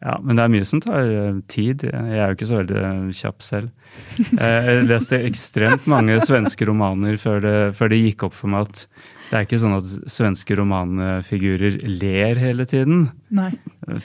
Ja, 0.03 0.17
men 0.19 0.35
det 0.35 0.43
er 0.43 0.51
mye 0.51 0.67
som 0.67 0.81
tar 0.83 1.07
eh, 1.07 1.37
tid. 1.47 1.85
Jeg 1.87 2.17
er 2.19 2.33
jo 2.33 2.35
ikke 2.35 2.47
så 2.51 2.57
veldig 2.59 3.13
kjapp 3.15 3.45
selv. 3.47 3.69
Jeg 4.35 4.81
leste 4.89 5.21
ekstremt 5.29 5.87
mange 5.87 6.17
svenske 6.27 6.67
romaner 6.67 7.21
før 7.23 7.39
det, 7.45 7.53
før 7.79 7.93
det 7.93 8.01
gikk 8.01 8.25
opp 8.27 8.35
for 8.35 8.51
meg 8.51 8.67
at 8.67 8.81
det 9.33 9.39
er 9.39 9.47
ikke 9.47 9.63
sånn 9.63 9.79
at 9.79 9.93
svenske 10.13 10.57
romanfigurer 10.59 11.79
ler 11.89 12.37
hele 12.37 12.67
tiden. 12.69 13.07
Nei. 13.33 13.49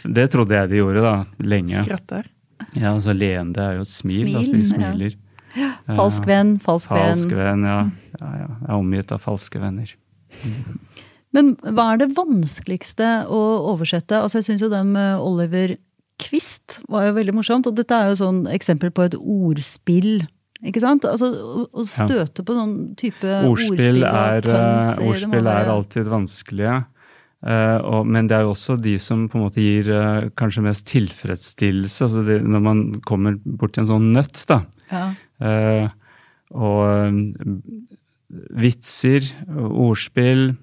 Det 0.08 0.24
trodde 0.32 0.56
jeg 0.56 0.70
de 0.72 0.78
gjorde, 0.80 1.02
da. 1.04 1.16
Lenge. 1.44 1.82
Skratter. 1.84 2.30
Ja, 2.78 2.94
altså 2.94 3.12
leende 3.12 3.60
er 3.60 3.76
jo 3.76 3.84
et 3.84 3.92
smil. 3.92 4.22
smil 4.22 4.38
altså 4.40 4.56
de 4.56 4.70
smiler. 4.70 5.18
Ja. 5.58 5.74
Falsk 5.98 6.30
venn, 6.30 6.54
falsk 6.64 6.94
venn. 6.96 7.12
Falsk 7.12 7.36
venn, 7.36 7.66
ja. 7.68 7.82
ja, 8.22 8.30
ja. 8.40 8.48
Jeg 8.48 8.70
er 8.70 8.78
omgitt 8.78 9.12
av 9.12 9.26
falske 9.26 9.60
venner. 9.60 9.92
Men 11.36 11.52
hva 11.60 11.90
er 11.92 12.02
det 12.06 12.10
vanskeligste 12.16 13.12
å 13.28 13.42
oversette? 13.74 14.22
Altså 14.22 14.40
Jeg 14.40 14.48
syns 14.48 14.64
jo 14.64 14.72
den 14.72 14.96
med 14.96 15.20
Oliver 15.20 15.76
Kvist 16.24 16.80
var 16.88 17.10
jo 17.10 17.18
veldig 17.20 17.36
morsomt. 17.36 17.68
Og 17.68 17.76
dette 17.76 18.00
er 18.00 18.14
jo 18.14 18.22
sånn 18.24 18.46
eksempel 18.56 18.96
på 18.96 19.10
et 19.10 19.20
ordspill 19.20 20.24
ikke 20.66 20.82
sant? 20.82 21.06
Altså, 21.06 21.30
Å 21.70 21.86
støte 21.88 22.46
på 22.46 22.56
sånn 22.58 22.76
type 22.98 23.40
ordspill, 23.46 24.04
er, 24.08 24.48
uh, 24.50 24.94
ordspill 25.06 25.50
er 25.52 25.72
alltid 25.74 26.10
vanskelige. 26.12 26.78
Uh, 27.46 27.78
og, 27.86 28.08
men 28.10 28.26
det 28.30 28.40
er 28.40 28.48
jo 28.48 28.56
også 28.56 28.80
de 28.82 28.96
som 29.02 29.28
på 29.30 29.38
en 29.38 29.44
måte 29.46 29.62
gir 29.62 29.92
uh, 29.94 30.30
kanskje 30.40 30.66
mest 30.66 30.88
tilfredsstillelse. 30.90 32.08
altså 32.08 32.26
det, 32.26 32.40
Når 32.46 32.66
man 32.66 32.84
kommer 33.06 33.38
borti 33.38 33.84
en 33.84 33.92
sånn 33.92 34.12
nøtt, 34.16 34.42
da. 34.50 34.64
Ja. 34.88 35.06
og 36.56 37.52
vitser, 38.56 39.26
ordspill, 39.52 40.54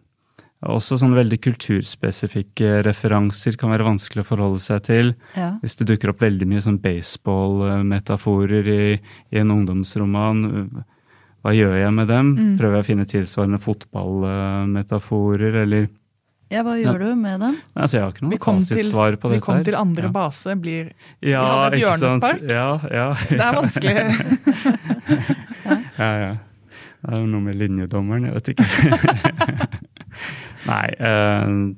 også 0.72 0.96
sånne 1.00 1.18
veldig 1.18 1.38
kulturspesifikke 1.44 2.78
referanser 2.86 3.58
kan 3.60 3.72
være 3.74 3.88
vanskelig 3.88 4.24
å 4.24 4.28
forholde 4.28 4.60
seg 4.62 4.84
til. 4.86 5.12
Ja. 5.36 5.50
Hvis 5.62 5.76
det 5.80 5.88
dukker 5.90 6.12
opp 6.12 6.20
veldig 6.24 6.46
mye 6.50 6.62
sånn 6.64 6.80
baseball-metaforer 6.84 8.64
i, 8.72 8.78
i, 8.96 9.40
en 9.40 9.52
ungdomsroman, 9.54 10.38
hva 11.44 11.52
gjør 11.52 11.74
jeg 11.76 11.92
med 11.98 12.08
dem? 12.08 12.32
Mm. 12.38 12.54
Prøver 12.60 12.78
jeg 12.78 12.86
å 12.86 12.88
finne 12.88 13.06
tilsvarende 13.10 13.60
fotballmetaforer, 13.60 15.60
eller 15.66 15.90
ja, 16.52 16.60
Hva 16.62 16.74
gjør 16.78 17.00
ja. 17.00 17.06
du 17.08 17.14
med 17.18 17.40
dem? 17.40 17.54
Altså, 17.72 17.96
jeg 17.96 18.02
har 18.04 18.10
ikke 18.12 18.26
noe 18.28 18.38
fasitsvar 18.38 19.16
på 19.18 19.28
dette. 19.32 19.40
Vi 19.40 19.46
kom 19.46 19.62
til 19.66 19.76
andre 19.78 20.06
ja. 20.06 20.10
base, 20.14 20.54
blir 20.60 20.84
ja, 21.18 21.24
Vi 21.24 21.32
hadde 21.34 21.76
et 21.76 21.82
hjørnespark. 21.82 22.42
Ja, 22.50 22.80
ja. 22.92 23.08
Det 23.30 23.40
er 23.40 23.54
vanskelig. 23.58 23.94
ja, 26.02 26.10
ja. 26.24 26.32
Det 27.04 27.12
er 27.12 27.18
jo 27.20 27.26
noe 27.28 27.44
med 27.44 27.54
linjedommeren, 27.60 28.24
jeg 28.30 28.34
vet 28.38 28.46
ikke. 28.54 28.64
Nei. 30.68 30.86
Uh, 31.00 31.74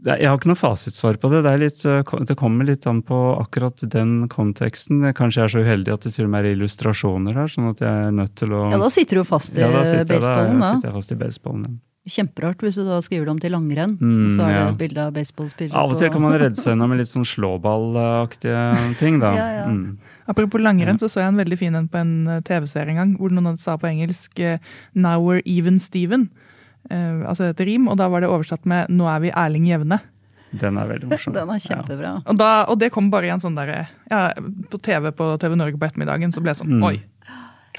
jeg 0.00 0.28
har 0.30 0.38
ikke 0.38 0.48
noe 0.48 0.58
fasitsvar 0.58 1.18
på 1.20 1.28
det. 1.32 1.42
Det, 1.44 1.52
litt, 1.60 1.82
eh, 1.84 2.14
det, 2.24 2.36
kommer 2.40 2.64
litt 2.68 2.86
an 2.88 3.02
på 3.04 3.18
akkurat 3.36 3.82
den 3.92 4.30
konteksten. 4.32 5.04
Kanskje 5.16 5.42
jeg 5.42 5.48
er 5.48 5.52
så 5.52 5.64
uheldig 5.66 5.92
at 5.92 6.06
det 6.06 6.14
til 6.16 6.28
og 6.28 6.32
med 6.32 6.46
er 6.46 6.56
illustrasjoner 6.56 7.36
der. 7.36 7.52
sånn 7.52 7.68
at 7.74 7.84
jeg 7.84 8.08
er 8.08 8.16
nødt 8.16 8.34
til 8.40 8.56
å... 8.56 8.64
Ja, 8.72 8.80
da 8.80 8.90
sitter 8.92 9.20
du 9.20 9.28
fast 9.28 9.56
i 9.56 9.60
ja, 9.60 9.68
da 9.68 9.84
baseballen, 10.08 10.56
da. 10.56 10.64
da 10.64 10.72
sitter 10.72 10.90
jeg 10.90 10.96
fast 10.96 11.12
i 11.12 11.20
baseballen, 11.20 11.68
ja. 11.68 11.78
Kjemperart 12.10 12.62
hvis 12.64 12.78
du 12.80 12.86
da 12.88 12.96
skriver 13.04 13.26
det 13.28 13.32
om 13.34 13.40
til 13.42 13.52
langrenn. 13.52 13.92
Mm, 14.00 14.30
så 14.32 14.46
er 14.46 14.54
det 14.54 14.62
ja. 14.62 14.68
bilde 14.78 15.02
av 15.04 15.10
baseballspillere 15.14 15.76
Av 15.76 15.92
og 15.92 15.98
til 16.00 16.08
kan 16.10 16.22
man 16.24 16.32
redde 16.40 16.56
seg 16.56 16.72
unna 16.72 16.88
med 16.88 17.02
litt 17.02 17.10
sånn 17.10 17.28
slåballaktige 17.28 18.62
ting, 18.98 19.18
da. 19.20 19.34
ja, 19.40 19.48
ja. 19.60 19.66
Mm. 19.68 19.98
Apropos 20.32 20.64
langrenn, 20.64 20.96
så 20.96 21.10
så 21.12 21.20
jeg 21.20 21.34
en 21.34 21.42
veldig 21.42 21.58
fin 21.60 21.76
en 21.76 21.90
på 21.92 22.00
en 22.00 22.14
eh, 22.24 22.40
TV-serie 22.46 22.94
en 22.94 23.02
gang, 23.02 23.12
hvor 23.20 23.36
noen 23.36 23.60
sa 23.60 23.76
på 23.76 23.90
engelsk 23.90 24.40
'Now 24.96 25.20
we're 25.20 25.44
even 25.44 25.76
Steven' 25.76 26.30
eh, 26.90 27.28
altså 27.28 27.50
et 27.50 27.60
rim, 27.66 27.88
og 27.90 27.98
da 28.00 28.08
var 28.12 28.24
det 28.24 28.30
oversatt 28.30 28.66
med 28.68 28.90
'Nå 28.90 29.08
er 29.08 29.20
vi 29.26 29.30
Erling 29.30 29.68
Jevne'. 29.68 30.00
Den 30.50 30.78
er 30.78 30.88
veldig 30.90 31.08
morsom. 31.10 31.34
Den 31.38 31.50
er 31.54 31.62
kjempebra. 31.62 32.10
Ja. 32.10 32.22
Og, 32.26 32.36
da, 32.38 32.50
og, 32.66 32.78
det 32.80 32.90
kom 32.94 33.10
bare 33.10 33.26
i 33.28 33.30
en 33.30 33.42
sånn 33.42 33.54
derre 33.54 33.84
ja, 34.10 34.32
På 34.70 34.78
TV 34.82 35.12
på 35.14 35.38
TV 35.38 35.54
Norge 35.54 35.78
på 35.78 35.86
ettermiddagen, 35.86 36.34
så 36.34 36.42
ble 36.42 36.50
det 36.54 36.62
sånn 36.62 36.80
mm. 36.80 36.86
Oi. 36.90 36.96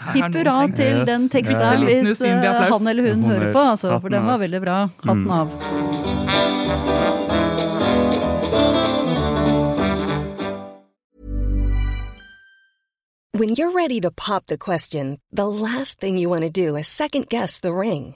Hipp 0.02 0.34
hurra 0.34 0.56
til 0.72 1.02
yes. 1.02 1.06
den 1.06 1.28
teksten 1.30 1.60
der, 1.60 1.84
hvis 1.84 2.22
uh, 2.24 2.30
han 2.72 2.88
eller 2.88 3.12
hun 3.12 3.24
hører 3.28 3.52
på, 3.54 3.60
altså, 3.76 4.00
for 4.02 4.10
den 4.10 4.26
var 4.26 4.40
veldig 4.42 4.62
bra. 4.64 4.78
Hatten 5.04 5.28
mm. 5.28 5.32
av. 5.36 5.52
When 13.42 13.50
you're 13.50 13.72
ready 13.72 14.00
to 14.02 14.12
pop 14.12 14.48
the 14.48 14.58
question, 14.58 15.20
the 15.32 15.48
last 15.48 16.00
thing 16.00 16.18
you 16.18 16.30
want 16.30 16.44
to 16.44 16.50
do 16.50 16.76
is 16.76 16.88
second 16.88 17.30
guess 17.30 17.60
the 17.60 17.74
ring. 17.74 18.16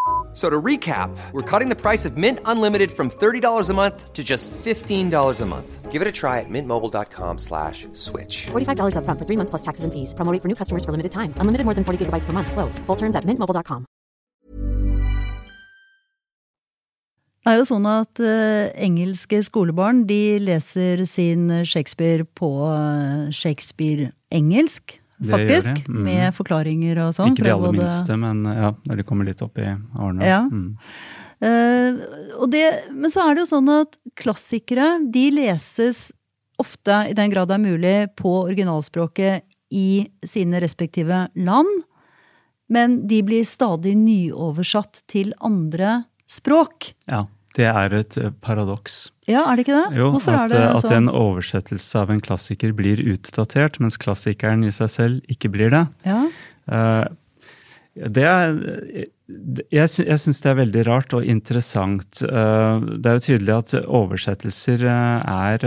F- 0.31 0.37
So 0.37 0.49
to 0.49 0.61
recap, 0.61 1.09
we're 1.33 1.41
cutting 1.43 1.67
the 1.67 1.75
price 1.75 2.05
of 2.05 2.15
Mint 2.15 2.39
Unlimited 2.45 2.91
from 2.91 3.09
$30 3.09 3.69
a 3.69 3.73
month 3.73 4.13
to 4.13 4.23
just 4.23 4.49
$15 4.63 5.41
a 5.41 5.45
month. 5.45 5.91
Give 5.91 6.01
it 6.01 6.07
a 6.07 6.11
try 6.11 6.39
at 6.39 6.49
mintmobile.com 6.49 7.37
slash 7.37 7.85
switch. 7.91 8.47
$45 8.51 8.95
upfront 8.95 9.19
for 9.19 9.25
three 9.27 9.35
months 9.35 9.49
plus 9.49 9.61
taxes 9.61 9.83
and 9.83 9.91
fees. 9.91 10.13
Promo 10.13 10.31
rate 10.31 10.41
for 10.41 10.47
new 10.47 10.55
customers 10.55 10.85
for 10.85 10.91
limited 10.95 11.11
time. 11.11 11.33
Unlimited 11.35 11.65
more 11.65 11.73
than 11.75 11.83
40 11.83 12.05
gigabytes 12.05 12.23
per 12.23 12.31
month. 12.31 12.49
Slows. 12.53 12.79
Full 12.87 12.95
terms 12.95 13.17
at 13.17 13.25
mintmobile.com. 13.25 13.85
Det 17.41 17.49
er 17.49 17.57
jo 17.57 17.65
sånn 17.65 17.87
at 17.89 18.19
eh, 18.21 18.69
engelske 18.85 19.41
skolebarn 19.43 20.05
de 20.07 20.37
leser 20.39 21.01
sin 21.09 21.49
Shakespeare 21.65 22.23
på 22.23 22.53
eh, 22.71 23.31
Shakespeare-engelsk, 23.33 24.85
Det 24.85 24.95
gjør 24.95 25.00
faktisk. 25.29 25.87
mm. 25.87 26.03
Med 26.05 26.35
forklaringer 26.37 27.01
og 27.05 27.15
sånn. 27.17 27.35
Ikke 27.35 27.47
de 27.47 27.53
aller 27.53 27.75
minste, 27.77 28.17
men 28.19 28.43
ja, 28.47 28.71
når 28.87 29.01
de 29.01 29.05
kommer 29.07 29.27
litt 29.27 29.43
opp 29.45 29.61
i 29.61 29.67
årene. 29.69 30.25
Ja. 30.25 30.41
Mm. 30.47 30.77
Uh, 31.41 32.47
det, 32.53 32.65
men 32.93 33.09
så 33.13 33.25
er 33.25 33.35
det 33.35 33.45
jo 33.45 33.51
sånn 33.55 33.69
at 33.73 33.95
klassikere 34.19 34.99
de 35.13 35.27
leses 35.33 36.09
ofte, 36.61 37.07
i 37.09 37.15
den 37.17 37.31
grad 37.33 37.49
det 37.49 37.57
er 37.57 37.63
mulig, 37.63 37.95
på 38.19 38.33
originalspråket 38.43 39.47
i 39.73 40.05
sine 40.27 40.61
respektive 40.61 41.25
land. 41.33 41.85
Men 42.71 43.01
de 43.09 43.19
blir 43.25 43.47
stadig 43.47 43.95
nyoversatt 43.99 45.03
til 45.11 45.33
andre 45.43 46.03
språk. 46.29 46.93
ja. 47.11 47.25
Det 47.57 47.67
er 47.67 47.95
et 47.97 48.17
eh, 48.19 48.31
paradoks. 48.43 49.11
Ja, 49.29 49.43
er 49.51 49.57
det 49.57 49.65
ikke 49.65 49.77
det? 49.77 49.97
Jo, 49.99 50.11
Hvorfor 50.15 50.37
at, 50.37 50.51
er 50.51 50.53
det 50.53 50.61
sånn? 50.81 50.91
at 50.91 50.97
en 50.97 51.09
oversettelse 51.11 52.03
av 52.03 52.13
en 52.13 52.21
klassiker 52.23 52.75
blir 52.75 53.01
utdatert, 53.13 53.79
mens 53.83 53.99
klassikeren 53.99 54.63
i 54.67 54.71
seg 54.75 54.91
selv 54.93 55.33
ikke 55.33 55.51
blir 55.53 55.73
det. 55.73 55.85
Ja. 56.07 56.21
Eh, 56.71 57.07
det 58.07 58.23
er 58.23 58.53
Jeg, 59.71 59.87
jeg 59.99 60.19
syns 60.19 60.39
det 60.43 60.49
er 60.51 60.61
veldig 60.61 60.83
rart 60.87 61.13
og 61.15 61.27
interessant. 61.27 62.21
Det 62.23 63.07
er 63.07 63.17
jo 63.17 63.23
tydelig 63.25 63.53
at 63.55 63.73
oversettelser 63.83 64.83
er 64.87 65.65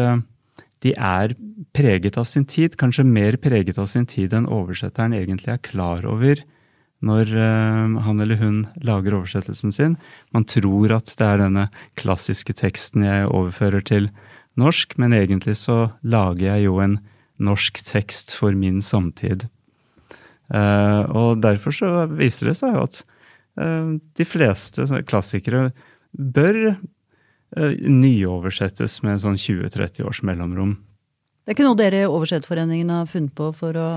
De 0.84 0.92
er 0.96 1.34
preget 1.76 2.16
av 2.20 2.24
sin 2.28 2.44
tid. 2.48 2.76
Kanskje 2.80 3.04
mer 3.04 3.36
preget 3.40 3.78
av 3.80 3.88
sin 3.92 4.06
tid 4.08 4.32
enn 4.36 4.48
oversetteren 4.48 5.16
egentlig 5.16 5.52
er 5.52 5.62
klar 5.64 6.04
over 6.08 6.40
når 7.04 7.32
eh, 7.36 7.96
han 8.06 8.22
eller 8.22 8.40
hun 8.40 8.60
lager 8.84 9.16
oversettelsen 9.18 9.74
sin. 9.74 9.96
Man 10.34 10.46
tror 10.48 10.94
at 10.96 11.12
det 11.18 11.26
er 11.26 11.42
denne 11.42 11.66
klassiske 12.00 12.56
teksten 12.56 13.04
jeg 13.06 13.28
overfører 13.28 13.84
til 13.84 14.08
norsk, 14.60 14.96
men 15.00 15.16
egentlig 15.16 15.56
så 15.60 15.94
lager 16.02 16.54
jeg 16.54 16.68
jo 16.68 16.78
en 16.84 16.98
norsk 17.42 17.82
tekst 17.86 18.36
for 18.38 18.56
min 18.56 18.80
samtid. 18.84 19.48
Eh, 20.54 21.02
og 21.10 21.42
derfor 21.44 21.74
så 21.74 21.92
viser 22.12 22.52
det 22.52 22.58
seg 22.60 22.76
jo 22.76 22.86
at 22.86 23.02
eh, 23.60 23.94
de 24.16 24.28
fleste 24.28 24.86
klassikere 25.08 25.70
bør 26.14 26.76
nyoversettes 27.54 28.96
med 29.04 29.20
sånn 29.22 29.36
20-30 29.38 30.02
års 30.08 30.24
mellomrom. 30.26 30.72
Det 31.44 31.52
er 31.52 31.54
ikke 31.54 31.66
noe 31.68 31.78
dere 31.78 32.00
i 32.02 32.08
Oversetterforeningen 32.08 32.88
har 32.90 33.06
funnet 33.06 33.34
på 33.36 33.52
for 33.54 33.76
å 33.78 33.90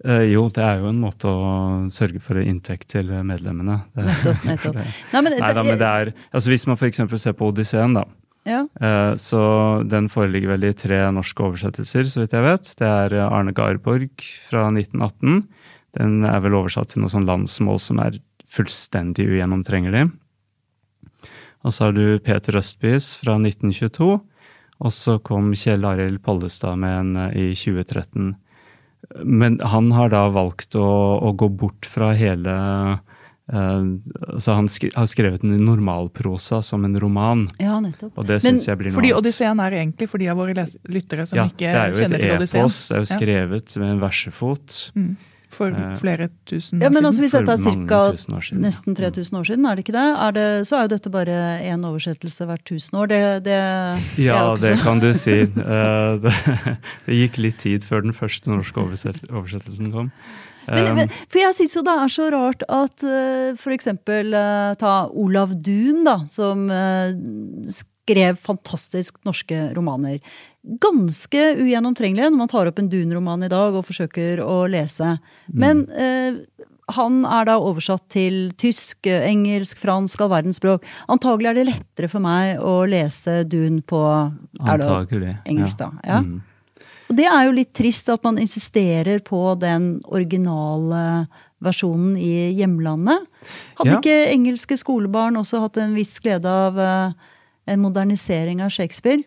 jo, 0.00 0.46
det 0.48 0.62
er 0.64 0.78
jo 0.80 0.88
en 0.88 1.00
måte 1.02 1.28
å 1.28 1.50
sørge 1.92 2.22
for 2.24 2.40
inntekt 2.40 2.88
til 2.94 3.10
medlemmene. 3.26 3.82
Nettopp, 3.98 4.46
nettopp. 4.48 4.78
Nei, 5.12 5.20
men, 5.26 5.36
Neida, 5.42 5.64
men 5.66 5.76
det 5.80 5.90
er 5.90 6.12
altså 6.30 6.52
Hvis 6.54 6.64
man 6.70 6.78
f.eks. 6.80 7.02
ser 7.20 7.36
på 7.36 7.50
Odysseen, 7.50 7.98
da. 7.98 8.06
ja. 8.48 8.62
eh, 8.80 9.12
Så 9.20 9.42
den 9.90 10.08
foreligger 10.12 10.54
vel 10.54 10.64
i 10.70 10.72
tre 10.72 11.02
norske 11.12 11.44
oversettelser, 11.44 12.08
så 12.08 12.22
vidt 12.24 12.32
jeg 12.38 12.46
vet. 12.46 12.72
Det 12.80 12.88
er 12.88 13.18
eh, 13.18 13.28
Arne 13.28 13.52
Garborg 13.52 14.24
fra 14.48 14.70
1918. 14.72 15.42
Den 15.98 16.24
er 16.24 16.40
vel 16.46 16.56
oversatt 16.56 16.94
til 16.94 17.04
noe 17.04 17.12
sånn 17.12 17.28
landsmål 17.28 17.80
som 17.82 18.00
er 18.00 18.16
fullstendig 18.50 19.28
ugjennomtrengelig. 19.28 20.08
Og 21.60 21.74
så 21.76 21.90
har 21.90 21.92
du 21.96 22.16
Peter 22.24 22.56
Østbys 22.56 23.12
fra 23.20 23.36
1922. 23.36 24.14
Og 24.80 24.92
så 24.96 25.18
kom 25.20 25.50
Kjell 25.52 25.84
Arild 25.84 26.22
Pollestad 26.24 26.80
med 26.80 26.94
en 27.02 27.16
eh, 27.28 27.50
i 27.50 27.50
2013. 27.52 28.32
Men 29.24 29.58
han 29.60 29.90
har 29.96 30.10
da 30.12 30.28
valgt 30.32 30.76
å, 30.78 30.86
å 31.24 31.32
gå 31.36 31.48
bort 31.48 31.88
fra 31.90 32.12
hele 32.16 33.00
Uh, 33.50 33.98
så 34.38 34.52
Han 34.54 34.68
skri, 34.70 34.92
har 34.94 35.08
skrevet 35.10 35.42
en 35.42 35.56
normalprosa 35.66 36.60
som 36.62 36.84
en 36.86 36.92
roman. 37.02 37.48
ja, 37.58 37.80
nettopp. 37.82 38.12
Og 38.14 38.28
det 38.28 38.36
Men 38.44 38.54
syns 38.60 38.68
jeg 38.68 38.78
blir 38.78 38.92
noe 38.92 39.00
fordi. 39.00 39.10
Odysseen 39.16 39.58
er 39.64 39.74
egentlig 39.80 40.06
for 40.06 40.22
de 40.22 40.28
av 40.30 40.38
våre 40.38 40.54
lyttere 40.86 41.24
som 41.26 41.40
ja, 41.40 41.48
ikke 41.50 41.66
det 41.66 41.80
er 41.80 41.90
jo 41.90 42.04
et 42.04 42.14
Odysseen. 42.36 42.60
epos. 42.62 42.78
Er 42.94 43.02
jo 43.02 43.08
Ja. 43.10 43.16
skrevet 43.16 43.76
med 43.82 43.90
en 43.90 44.00
versefot. 44.04 44.76
Mm. 44.94 45.16
For 45.50 45.74
Eh, 45.74 45.94
flere 45.98 46.28
tusen 46.46 46.78
år 46.78 46.82
Ja, 46.84 46.90
men 46.90 47.02
siden. 47.02 47.06
altså 47.06 47.20
Hvis 47.20 47.32
dette 47.32 47.52
er 47.52 47.86
ca. 47.86 48.56
nesten 48.56 48.94
3000 48.96 49.38
år 49.40 49.44
siden, 49.48 49.66
er 49.66 49.74
det 49.74 49.84
ikke 49.84 49.96
det? 49.96 50.08
Er 50.26 50.32
det 50.36 50.66
så 50.68 50.76
er 50.78 50.82
jo 50.86 50.92
dette 50.96 51.10
bare 51.10 51.38
én 51.66 51.86
oversettelse 51.86 52.46
hvert 52.46 52.64
tusen 52.64 52.98
år. 52.98 53.06
Det, 53.08 53.44
det, 53.44 53.58
Ja, 54.24 54.56
det 54.56 54.78
kan 54.80 55.00
du 55.00 55.12
si. 55.24 55.40
Eh, 55.42 56.18
det, 56.22 56.34
det 57.06 57.18
gikk 57.18 57.38
litt 57.38 57.58
tid 57.58 57.82
før 57.84 58.02
den 58.06 58.12
første 58.14 58.50
norske 58.50 58.78
oversettelsen 58.78 59.92
kom. 59.92 60.12
Men, 60.68 60.86
Um, 60.90 60.96
men, 61.00 61.08
for 61.30 61.40
jeg 61.40 61.56
syns 61.56 61.74
jo 61.74 61.82
det 61.82 61.94
er 61.98 62.10
så 62.12 62.26
rart 62.30 62.62
at 62.68 63.02
uh, 63.02 63.72
eksempel 63.74 64.34
eh, 64.36 64.74
ta 64.78 65.08
Olav 65.08 65.54
Duun, 65.56 66.04
da, 66.06 66.20
som 66.30 66.68
uh, 66.70 67.10
skrev 68.10 68.38
fantastisk 68.38 69.18
norske 69.26 69.70
romaner. 69.76 70.20
Ganske 70.60 71.40
ugjennomtrengelige 71.56 72.28
når 72.28 72.36
man 72.42 72.50
tar 72.52 72.68
opp 72.68 72.78
en 72.82 72.90
Dun-roman 72.92 73.46
i 73.46 73.48
dag 73.52 73.74
og 73.78 73.86
forsøker 73.88 74.42
å 74.44 74.66
lese. 74.68 75.14
Men 75.48 75.86
eh, 75.96 76.36
han 76.96 77.22
er 77.24 77.46
da 77.48 77.54
oversatt 77.64 78.04
til 78.12 78.50
tysk, 78.60 79.06
eh, 79.08 79.24
engelsk, 79.30 79.80
fransk, 79.80 80.20
all 80.20 80.32
verdens 80.34 80.60
språk. 80.60 80.84
Antagelig 81.08 81.48
er 81.50 81.58
det 81.60 81.66
lettere 81.70 82.10
for 82.12 82.20
meg 82.24 82.60
å 82.60 82.82
lese 82.90 83.40
Dun 83.48 83.80
på 83.80 84.02
er 84.60 84.82
det 84.82 84.90
engelsk, 84.90 85.46
engelsk, 85.48 85.80
da. 85.80 85.90
Ja. 86.04 86.20
Mm. 86.26 86.42
Og 87.10 87.16
det 87.18 87.26
er 87.26 87.46
jo 87.48 87.56
litt 87.56 87.72
trist 87.74 88.12
at 88.12 88.22
man 88.22 88.38
insisterer 88.38 89.24
på 89.26 89.40
den 89.58 89.96
originale 90.12 91.26
versjonen 91.64 92.14
i 92.20 92.52
hjemlandet. 92.56 93.26
Hadde 93.80 93.96
Ja. 93.96 93.98
ikke 93.98 94.30
engelske 94.30 94.76
skolebarn 94.78 95.36
også 95.40 95.60
hatt 95.64 95.80
en 95.80 95.96
viss 95.96 96.20
glede 96.20 96.46
av 96.46 96.78
eh, 96.78 97.12
en 97.66 97.80
modernisering 97.80 98.60
av 98.62 98.70
Shakespeare? 98.70 99.24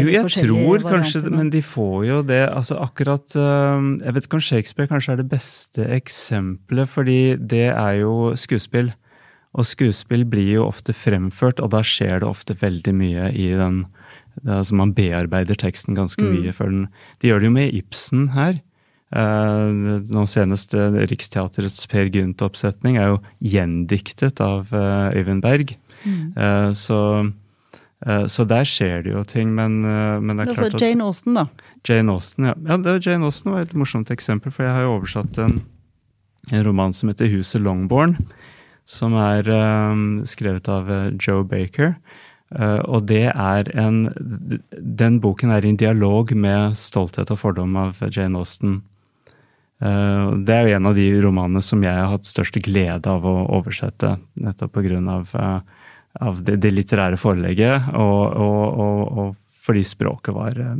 Jo, 0.00 0.08
jeg 0.08 0.30
tror 0.32 0.84
kanskje 0.86 1.20
varianter, 1.20 1.36
Men 1.36 1.50
de 1.52 1.60
får 1.60 2.04
jo 2.08 2.20
det 2.24 2.42
altså 2.48 2.78
akkurat 2.80 3.36
øh, 3.36 3.88
Jeg 4.00 4.14
vet 4.16 4.24
ikke 4.24 4.38
om 4.38 4.44
Shakespeare 4.46 4.88
kanskje 4.88 5.12
er 5.12 5.20
det 5.20 5.28
beste 5.28 5.88
eksempelet, 5.98 6.88
fordi 6.88 7.36
det 7.36 7.66
er 7.72 7.98
jo 8.00 8.32
skuespill. 8.40 8.94
Og 9.54 9.68
skuespill 9.68 10.24
blir 10.24 10.56
jo 10.56 10.64
ofte 10.66 10.96
fremført, 10.96 11.60
og 11.60 11.74
da 11.76 11.84
skjer 11.84 12.24
det 12.24 12.30
ofte 12.30 12.56
veldig 12.58 12.94
mye 12.96 13.28
i 13.36 13.52
den 13.52 13.84
er 13.84 14.02
Altså 14.42 14.74
man 14.74 14.94
bearbeider 14.94 15.58
teksten 15.58 15.96
ganske 15.96 16.22
mye 16.22 16.52
før 16.54 16.72
den 16.72 16.86
De 17.22 17.30
gjør 17.30 17.42
det 17.42 17.48
jo 17.48 17.54
med 17.54 17.76
Ibsen 17.78 18.28
her. 18.34 18.58
Eh, 19.14 20.00
nå 20.10 20.24
senest 20.26 20.74
eh, 20.74 20.96
Riksteaterets 21.06 21.86
Per 21.90 22.10
Gynt-oppsetning 22.10 22.98
er 22.98 23.12
jo 23.12 23.20
gjendiktet 23.44 24.42
av 24.42 24.72
eh, 24.74 25.20
Øyvind 25.20 25.44
Berg. 25.44 25.76
Eh, 26.34 26.70
så, 26.74 27.00
eh, 27.20 27.30
så 28.04 28.44
der 28.44 28.66
skjer 28.68 29.04
det 29.04 29.14
jo 29.14 29.22
ting, 29.24 29.54
men, 29.56 29.78
eh, 29.88 30.20
men 30.20 30.36
det 30.36 30.44
er 30.44 30.58
klart 30.58 30.76
at 30.76 30.82
Jane 30.82 31.06
Austen, 31.06 31.38
da. 31.38 31.46
Jane 31.88 32.12
Austen, 32.12 32.50
ja. 32.50 32.54
ja 32.68 32.76
det, 32.76 32.98
Jane 33.06 33.24
Austen 33.24 33.54
var 33.54 33.64
et 33.64 33.72
morsomt 33.72 34.12
eksempel, 34.12 34.52
for 34.52 34.66
jeg 34.66 34.74
har 34.76 34.84
jo 34.84 34.96
oversatt 34.98 35.38
en, 35.40 35.62
en 36.52 36.66
roman 36.66 36.92
som 36.92 37.08
heter 37.08 37.32
Huset 37.32 37.64
Longbourn, 37.64 38.18
som 38.84 39.16
er 39.16 39.48
um, 39.48 40.20
skrevet 40.28 40.68
av 40.68 40.90
eh, 40.92 41.14
Joe 41.16 41.46
Baker. 41.48 41.94
Uh, 42.54 42.84
og 42.84 43.06
det 43.08 43.32
er 43.32 43.66
en 43.80 44.12
Den 44.70 45.16
boken 45.18 45.50
er 45.50 45.64
i 45.64 45.70
en 45.72 45.78
dialog 45.80 46.28
med 46.36 46.76
'Stolthet 46.76 47.32
og 47.32 47.40
fordom' 47.40 47.78
av 47.80 48.02
Jane 48.12 48.36
Austen. 48.38 48.82
Uh, 49.80 50.36
det 50.44 50.52
er 50.52 50.68
jo 50.68 50.76
en 50.76 50.86
av 50.86 50.94
de 50.94 51.08
romanene 51.24 51.64
som 51.64 51.82
jeg 51.82 51.96
har 51.96 52.12
hatt 52.12 52.28
størst 52.28 52.60
glede 52.62 53.08
av 53.10 53.24
å 53.24 53.48
oversette, 53.48 54.18
nettopp 54.36 54.76
pga. 54.76 55.00
Uh, 55.32 55.83
av 56.20 56.42
det, 56.46 56.60
det 56.62 56.70
litterære 56.74 57.18
forelegget, 57.18 57.88
og, 57.94 58.36
og, 58.38 58.80
og, 58.84 59.18
og 59.18 59.34
fordi 59.64 59.84
språket 59.86 60.34
var 60.36 60.58
eh, 60.60 60.74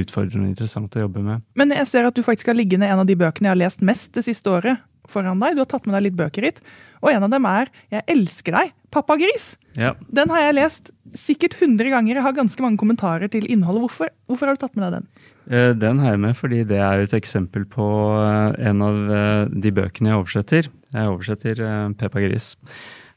utfordrende 0.00 0.48
og 0.48 0.52
interessant 0.54 0.96
å 0.96 1.04
jobbe 1.04 1.24
med. 1.24 1.42
Men 1.60 1.74
jeg 1.76 1.88
ser 1.90 2.08
at 2.08 2.16
du 2.16 2.24
faktisk 2.26 2.50
har 2.50 2.58
liggende 2.58 2.88
en 2.88 3.02
av 3.02 3.08
de 3.08 3.18
bøkene 3.20 3.50
jeg 3.50 3.54
har 3.54 3.64
lest 3.66 3.84
mest 3.84 4.14
det 4.16 4.24
siste 4.26 4.52
året 4.52 4.80
foran 5.10 5.42
deg. 5.42 5.56
Du 5.56 5.64
har 5.64 5.68
tatt 5.70 5.88
med 5.88 5.96
deg 5.98 6.08
litt 6.08 6.18
bøker 6.18 6.46
hit. 6.48 6.62
Og 7.00 7.10
en 7.12 7.24
av 7.24 7.30
dem 7.32 7.46
er 7.48 7.68
'Jeg 7.90 8.04
elsker 8.12 8.52
deg, 8.52 8.72
pappa 8.92 9.16
gris'. 9.16 9.56
Ja. 9.76 9.94
Den 10.12 10.28
har 10.28 10.40
jeg 10.40 10.54
lest 10.54 10.90
sikkert 11.16 11.56
100 11.60 11.90
ganger. 11.90 12.14
Jeg 12.14 12.22
har 12.22 12.32
ganske 12.32 12.60
mange 12.60 12.78
kommentarer 12.78 13.30
til 13.30 13.48
innholdet. 13.48 13.88
Hvorfor, 13.88 14.08
hvorfor 14.28 14.46
har 14.46 14.54
du 14.54 14.60
tatt 14.60 14.76
med 14.76 14.84
deg 14.84 14.92
den? 15.00 15.06
Eh, 15.50 15.72
Den 15.72 15.98
har 15.98 16.10
jeg 16.12 16.20
med 16.20 16.36
fordi 16.36 16.64
det 16.64 16.78
er 16.78 17.00
et 17.00 17.12
eksempel 17.16 17.64
på 17.64 17.86
eh, 18.20 18.68
en 18.68 18.82
av 18.82 19.50
de 19.50 19.70
bøkene 19.72 20.12
jeg 20.12 20.20
oversetter. 20.20 20.68
Jeg 20.92 21.08
oversetter 21.08 21.94
Peppa 21.96 22.20
Gris. 22.20 22.56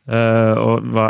Eh, 0.04 0.58
og 0.60 0.84
hva, 0.92 1.06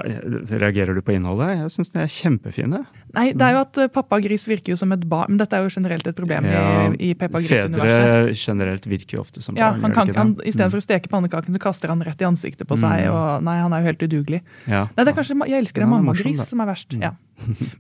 reagerer 0.54 0.94
du 0.94 1.02
på 1.02 1.16
innholdet? 1.16 1.56
Jeg 1.64 1.72
syns 1.74 1.90
de 1.96 2.02
er 2.04 2.12
kjempefine. 2.14 2.84
Nei, 3.14 3.26
det 3.34 3.46
er 3.46 3.56
jo 3.56 3.62
at 3.64 3.80
eh, 3.82 3.90
pappa 3.94 4.20
gris 4.22 4.46
virker 4.50 4.76
jo 4.76 4.78
som 4.78 4.94
et 4.94 5.02
barn. 5.10 5.32
Men 5.34 5.40
dette 5.42 5.58
er 5.58 5.66
jo 5.66 5.72
generelt 5.74 6.06
et 6.10 6.18
problem 6.18 6.46
Ja, 6.50 6.92
i, 6.94 7.10
i. 7.10 7.16
Fedre 7.18 8.36
generelt 8.38 8.86
virker 8.90 9.18
jo 9.18 9.24
ofte 9.26 9.42
som 9.42 9.58
Ja, 9.58 9.72
barn. 9.74 9.82
han 9.98 9.98
kan, 9.98 10.14
han. 10.20 10.36
I 10.46 10.54
stedet 10.54 10.70
for 10.76 10.82
å 10.82 10.86
steke 10.86 11.10
pannekaken, 11.10 11.58
så 11.58 11.64
kaster 11.66 11.90
han 11.94 12.06
rett 12.06 12.22
i 12.22 12.30
ansiktet 12.30 12.70
på 12.70 12.78
seg. 12.78 13.08
Mm. 13.08 13.18
og 13.18 13.46
Nei, 13.50 13.58
han 13.64 13.74
er 13.74 13.82
jo 13.82 13.90
helt 13.92 14.06
udugelig. 14.06 14.44
Ja. 14.70 14.86
Nei, 14.94 15.02
det 15.02 15.10
er 15.16 15.18
kanskje, 15.18 15.40
Jeg 15.50 15.66
elsker 15.66 15.82
Ja, 15.82 15.88
det 15.88 15.92
mamma 15.96 16.04
er 16.04 16.10
mammagris. 16.14 16.44
Mm. 16.46 16.50
som 16.54 16.62
er 16.66 16.74
verst. 16.76 16.98
ja. 17.02 17.14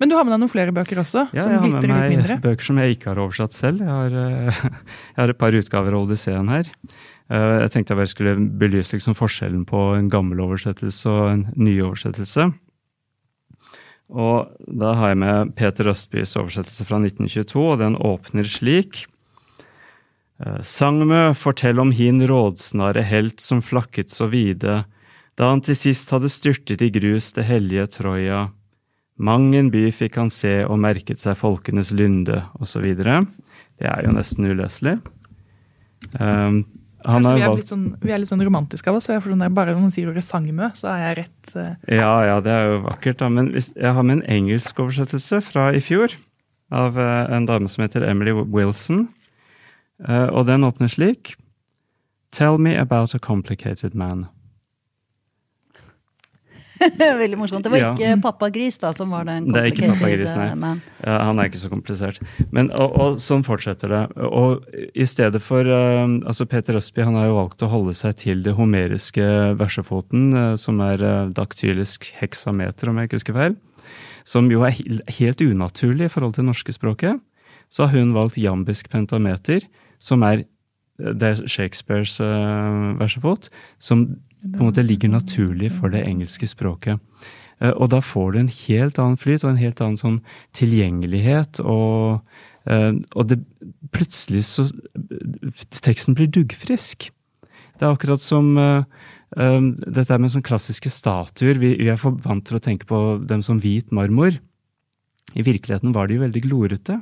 Men 0.01 0.09
du 0.09 0.15
har 0.17 0.25
med 0.25 0.33
deg 0.33 0.41
noen 0.41 0.51
flere 0.51 0.73
bøker 0.75 0.99
også, 1.03 1.27
Ja, 1.31 1.45
som 1.45 1.53
jeg 1.53 1.61
har 1.61 1.69
med 1.69 1.87
meg 1.93 2.41
bøker 2.43 2.65
som 2.65 2.79
jeg 2.81 2.97
ikke 2.97 3.13
har 3.13 3.21
oversatt 3.21 3.53
selv. 3.55 3.83
Jeg 3.85 3.93
har, 3.93 4.17
eh, 4.17 4.61
jeg 5.13 5.21
har 5.21 5.29
et 5.33 5.39
par 5.39 5.55
utgaver 5.55 5.93
av 5.93 6.07
Odysseen 6.07 6.49
her. 6.51 6.71
Eh, 7.31 7.61
Jeg 7.63 7.71
tenkte 7.71 7.93
jeg 7.93 8.01
bare 8.01 8.11
skulle 8.11 8.35
belyse 8.59 8.95
liksom 8.95 9.15
forskjellen 9.15 9.65
på 9.65 9.95
en 9.97 10.09
gammel 10.09 10.41
oversettelse 10.43 11.09
og 11.09 11.29
en 11.31 11.45
ny 11.55 11.79
oversettelse. 11.81 12.51
Og 14.13 14.51
da 14.67 14.93
har 14.99 15.13
jeg 15.13 15.21
med 15.23 15.55
Peter 15.57 15.89
Østbys 15.89 16.35
oversettelse 16.37 16.85
fra 16.85 16.99
1922, 16.99 17.63
og 17.63 17.79
den 17.81 17.95
åpner 17.97 18.45
slik. 18.45 19.05
Eh, 20.43 20.61
Sangmø, 20.61 21.33
fortell 21.33 21.79
om 21.79 21.93
hin 21.95 22.21
rådsnare 22.27 23.05
helt 23.09 23.41
som 23.41 23.63
flakket 23.63 24.11
så 24.11 24.27
vide, 24.29 24.83
da 25.33 25.49
han 25.49 25.63
til 25.65 25.77
sist 25.77 26.11
hadde 26.13 26.29
styrtet 26.29 26.83
i 26.85 26.91
grus 26.93 27.31
det 27.33 27.47
hellige 27.47 27.87
Troja. 27.95 28.51
Mang 29.17 29.53
en 29.55 29.71
by 29.73 29.87
fikk 29.93 30.17
han 30.19 30.29
se 30.33 30.59
og 30.65 30.81
merket 30.81 31.21
seg 31.21 31.37
folkenes 31.39 31.93
lynde, 31.93 32.43
osv. 32.61 32.85
Det 32.97 33.87
er 33.89 34.05
jo 34.05 34.13
nesten 34.13 34.49
uleselig. 34.49 34.99
Um, 36.19 36.65
han 37.03 37.23
Kanskje 37.23 37.35
vi, 37.35 37.43
er 37.43 37.51
valgt 37.51 37.71
sånn, 37.71 37.85
vi 38.01 38.13
er 38.15 38.21
litt 38.21 38.31
sånn 38.31 38.43
romantiske 38.45 38.89
av 38.91 38.97
oss. 38.97 39.07
så 39.07 39.15
jeg 39.15 39.23
får 39.23 39.33
sånn 39.35 39.55
Bare 39.55 39.73
når 39.75 39.81
man 39.85 39.93
sier 39.93 40.11
ordet 40.11 40.23
sangmø, 40.25 40.69
så 40.77 40.89
er 40.93 41.01
jeg 41.03 41.17
rett 41.21 41.55
uh... 41.57 41.71
Ja, 41.91 42.13
ja, 42.27 42.37
det 42.43 42.53
er 42.53 42.69
jo 42.71 42.77
vakkert, 42.85 43.19
da. 43.19 43.29
Men 43.33 43.51
jeg 43.55 43.95
har 43.97 44.07
med 44.07 44.21
en 44.21 44.27
engelsk 44.37 44.79
oversettelse 44.83 45.41
fra 45.45 45.69
i 45.75 45.81
fjor. 45.83 46.15
Av 46.73 46.97
uh, 46.97 47.27
en 47.33 47.47
dame 47.49 47.69
som 47.69 47.83
heter 47.85 48.05
Emily 48.07 48.33
Wilson. 48.33 49.07
Uh, 50.03 50.29
og 50.31 50.47
den 50.49 50.65
åpner 50.67 50.91
slik. 50.91 51.35
Tell 52.33 52.57
me 52.57 52.73
about 52.79 53.13
a 53.13 53.19
complicated 53.19 53.93
man. 53.93 54.25
Veldig 57.23 57.37
morsomt. 57.37 57.63
Det 57.65 57.71
var 57.71 57.79
Ja. 57.79 57.91
ikke 57.93 58.21
pappa 58.23 58.49
gris 58.53 58.77
da, 58.81 58.91
som 58.95 59.11
var 59.13 59.27
den 59.27 59.49
er 59.55 59.69
eh, 59.69 60.55
man. 60.59 60.81
Ja, 61.03 61.19
han 61.27 61.39
er 61.39 61.49
ikke 61.49 61.61
så 61.61 61.69
komplisert. 61.71 62.19
Men, 62.51 62.71
og, 62.71 62.95
og 62.99 63.19
sånn 63.23 63.45
fortsetter 63.45 63.93
det. 63.93 64.03
Og 64.25 64.65
i 64.93 65.05
stedet 65.09 65.41
for 65.43 65.67
uh, 65.67 66.05
altså 66.27 66.47
Peter 66.49 66.77
Østby 66.79 67.05
han 67.05 67.17
har 67.19 67.29
jo 67.29 67.37
valgt 67.37 67.63
å 67.65 67.69
holde 67.71 67.93
seg 67.97 68.17
til 68.23 68.43
det 68.45 68.55
homeriske 68.57 69.27
versefoten, 69.59 70.31
uh, 70.33 70.55
som 70.59 70.81
er 70.85 71.03
uh, 71.03 71.29
daktylisk 71.33 72.09
heksameter, 72.19 72.89
om 72.89 72.97
jeg 72.99 73.11
ikke 73.11 73.21
husker 73.21 73.37
feil. 73.37 73.59
Som 74.25 74.49
jo 74.51 74.63
er 74.63 74.75
helt 75.19 75.43
unaturlig 75.43 76.07
i 76.07 76.11
forhold 76.11 76.35
til 76.35 76.45
det 76.45 76.51
norske 76.53 76.75
språket. 76.75 77.21
Så 77.73 77.87
har 77.87 77.97
hun 77.97 78.13
valgt 78.15 78.37
jambisk 78.39 78.89
pentameter, 78.93 79.65
som 79.99 80.23
er 80.23 80.43
eh, 81.01 81.13
det 81.13 81.29
er 81.31 81.47
Shakespeares 81.49 82.19
uh, 82.21 82.93
versefot, 82.99 83.49
som 83.81 84.07
på 84.43 84.59
en 84.59 84.67
måte 84.67 84.83
ligger 84.85 85.11
naturlig 85.13 85.71
for 85.77 85.93
det 85.93 86.03
engelske 86.07 86.47
språket. 86.49 86.99
Eh, 87.61 87.71
Og 87.71 87.89
da 87.93 88.01
får 88.03 88.33
du 88.33 88.39
en 88.39 88.51
helt 88.51 88.99
annen 88.99 89.19
flyt 89.19 89.43
og 89.43 89.53
en 89.53 89.61
helt 89.61 89.81
annen 89.81 89.99
sånn 89.99 90.21
tilgjengelighet. 90.53 91.61
Og, 91.63 92.21
eh, 92.67 92.93
og 93.15 93.27
det, 93.29 93.39
plutselig 93.91 94.45
så 94.51 94.69
Teksten 95.83 96.15
blir 96.15 96.31
duggfrisk. 96.31 97.11
Det 97.79 97.85
er 97.85 97.93
akkurat 97.93 98.21
som 98.21 98.57
eh, 98.57 98.83
dette 99.33 100.17
med 100.19 100.31
sånn 100.31 100.45
klassiske 100.45 100.91
statuer. 100.93 101.57
Vi, 101.59 101.75
vi 101.79 101.89
er 101.89 101.97
for 101.97 102.17
vant 102.23 102.45
til 102.45 102.57
å 102.57 102.63
tenke 102.63 102.85
på 102.89 102.99
dem 103.25 103.41
som 103.41 103.59
hvit 103.59 103.91
marmor. 103.91 104.37
I 105.33 105.41
virkeligheten 105.41 105.93
var 105.95 106.07
de 106.07 106.19
jo 106.19 106.25
veldig 106.25 106.43
glorete. 106.45 106.99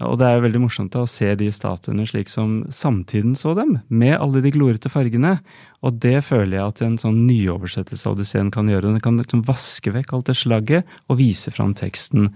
Ja, 0.00 0.08
Og 0.10 0.18
det 0.18 0.26
er 0.26 0.42
veldig 0.42 0.64
morsomt 0.64 0.90
da 0.94 1.04
å 1.04 1.10
se 1.10 1.28
de 1.38 1.46
statuene 1.54 2.06
slik 2.08 2.30
som 2.30 2.64
samtiden 2.74 3.36
så 3.38 3.52
dem, 3.54 3.76
med 3.88 4.16
alle 4.18 4.42
de 4.42 4.50
glorete 4.54 4.90
fargene. 4.90 5.36
Og 5.86 6.00
det 6.02 6.16
føler 6.26 6.58
jeg 6.58 6.72
at 6.72 6.82
en 6.82 6.96
sånn 6.98 7.20
nyoversettelse 7.28 8.08
av 8.08 8.16
Odysseen 8.16 8.50
kan 8.54 8.70
gjøre. 8.70 8.90
Den 8.90 9.04
kan 9.04 9.20
liksom 9.20 9.44
vaske 9.46 9.92
vekk 9.94 10.16
alt 10.16 10.32
det 10.32 10.38
slagget 10.40 10.96
og 11.06 11.20
vise 11.20 11.52
fram 11.54 11.76
teksten 11.78 12.32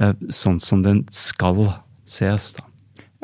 eh, 0.00 0.16
sånn 0.34 0.58
som 0.62 0.82
den 0.82 1.04
skal 1.14 1.68
ses. 2.08 2.56
da. 2.58 2.66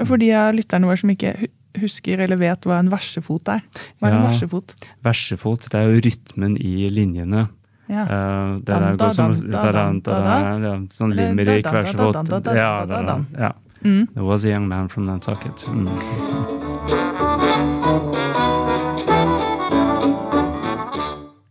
For 0.07 0.21
de 0.21 0.31
av 0.37 0.55
lytterne 0.55 0.87
våre 0.87 1.03
som 1.03 1.11
ikke 1.13 1.35
husker 1.83 2.21
eller 2.23 2.39
vet 2.39 2.69
hva 2.69 2.79
en 2.83 2.93
versefot 2.93 3.51
er. 3.51 3.65
Hva 3.99 4.11
er 4.11 4.17
en 4.19 4.29
versefot? 4.29 4.77
Versefot, 5.03 5.67
det 5.73 5.81
er 5.81 5.91
jo 5.91 6.05
rytmen 6.07 6.55
i 6.61 6.87
linjene. 6.93 7.49
Ja. 7.91 8.05
Uh, 8.07 8.61
det 8.63 8.73
er 8.73 8.85
ja, 8.95 9.09
Sånn 10.95 11.11
Eller 11.13 11.33
limerick, 11.33 11.65
da, 11.67 11.73
da, 11.73 11.73
da, 11.73 11.81
versefot 11.81 12.15
da, 12.15 12.23
da, 12.23 12.39
da, 12.47 12.55
Ja, 12.57 13.19
ja. 13.49 13.51
Mm. 13.85 14.15
There 14.15 14.25
was 14.25 14.45
a 14.45 14.49
young 14.49 14.69
man 14.69 14.89
from 14.89 15.07
Nantucket. 15.07 15.67
Mm. 15.67 15.89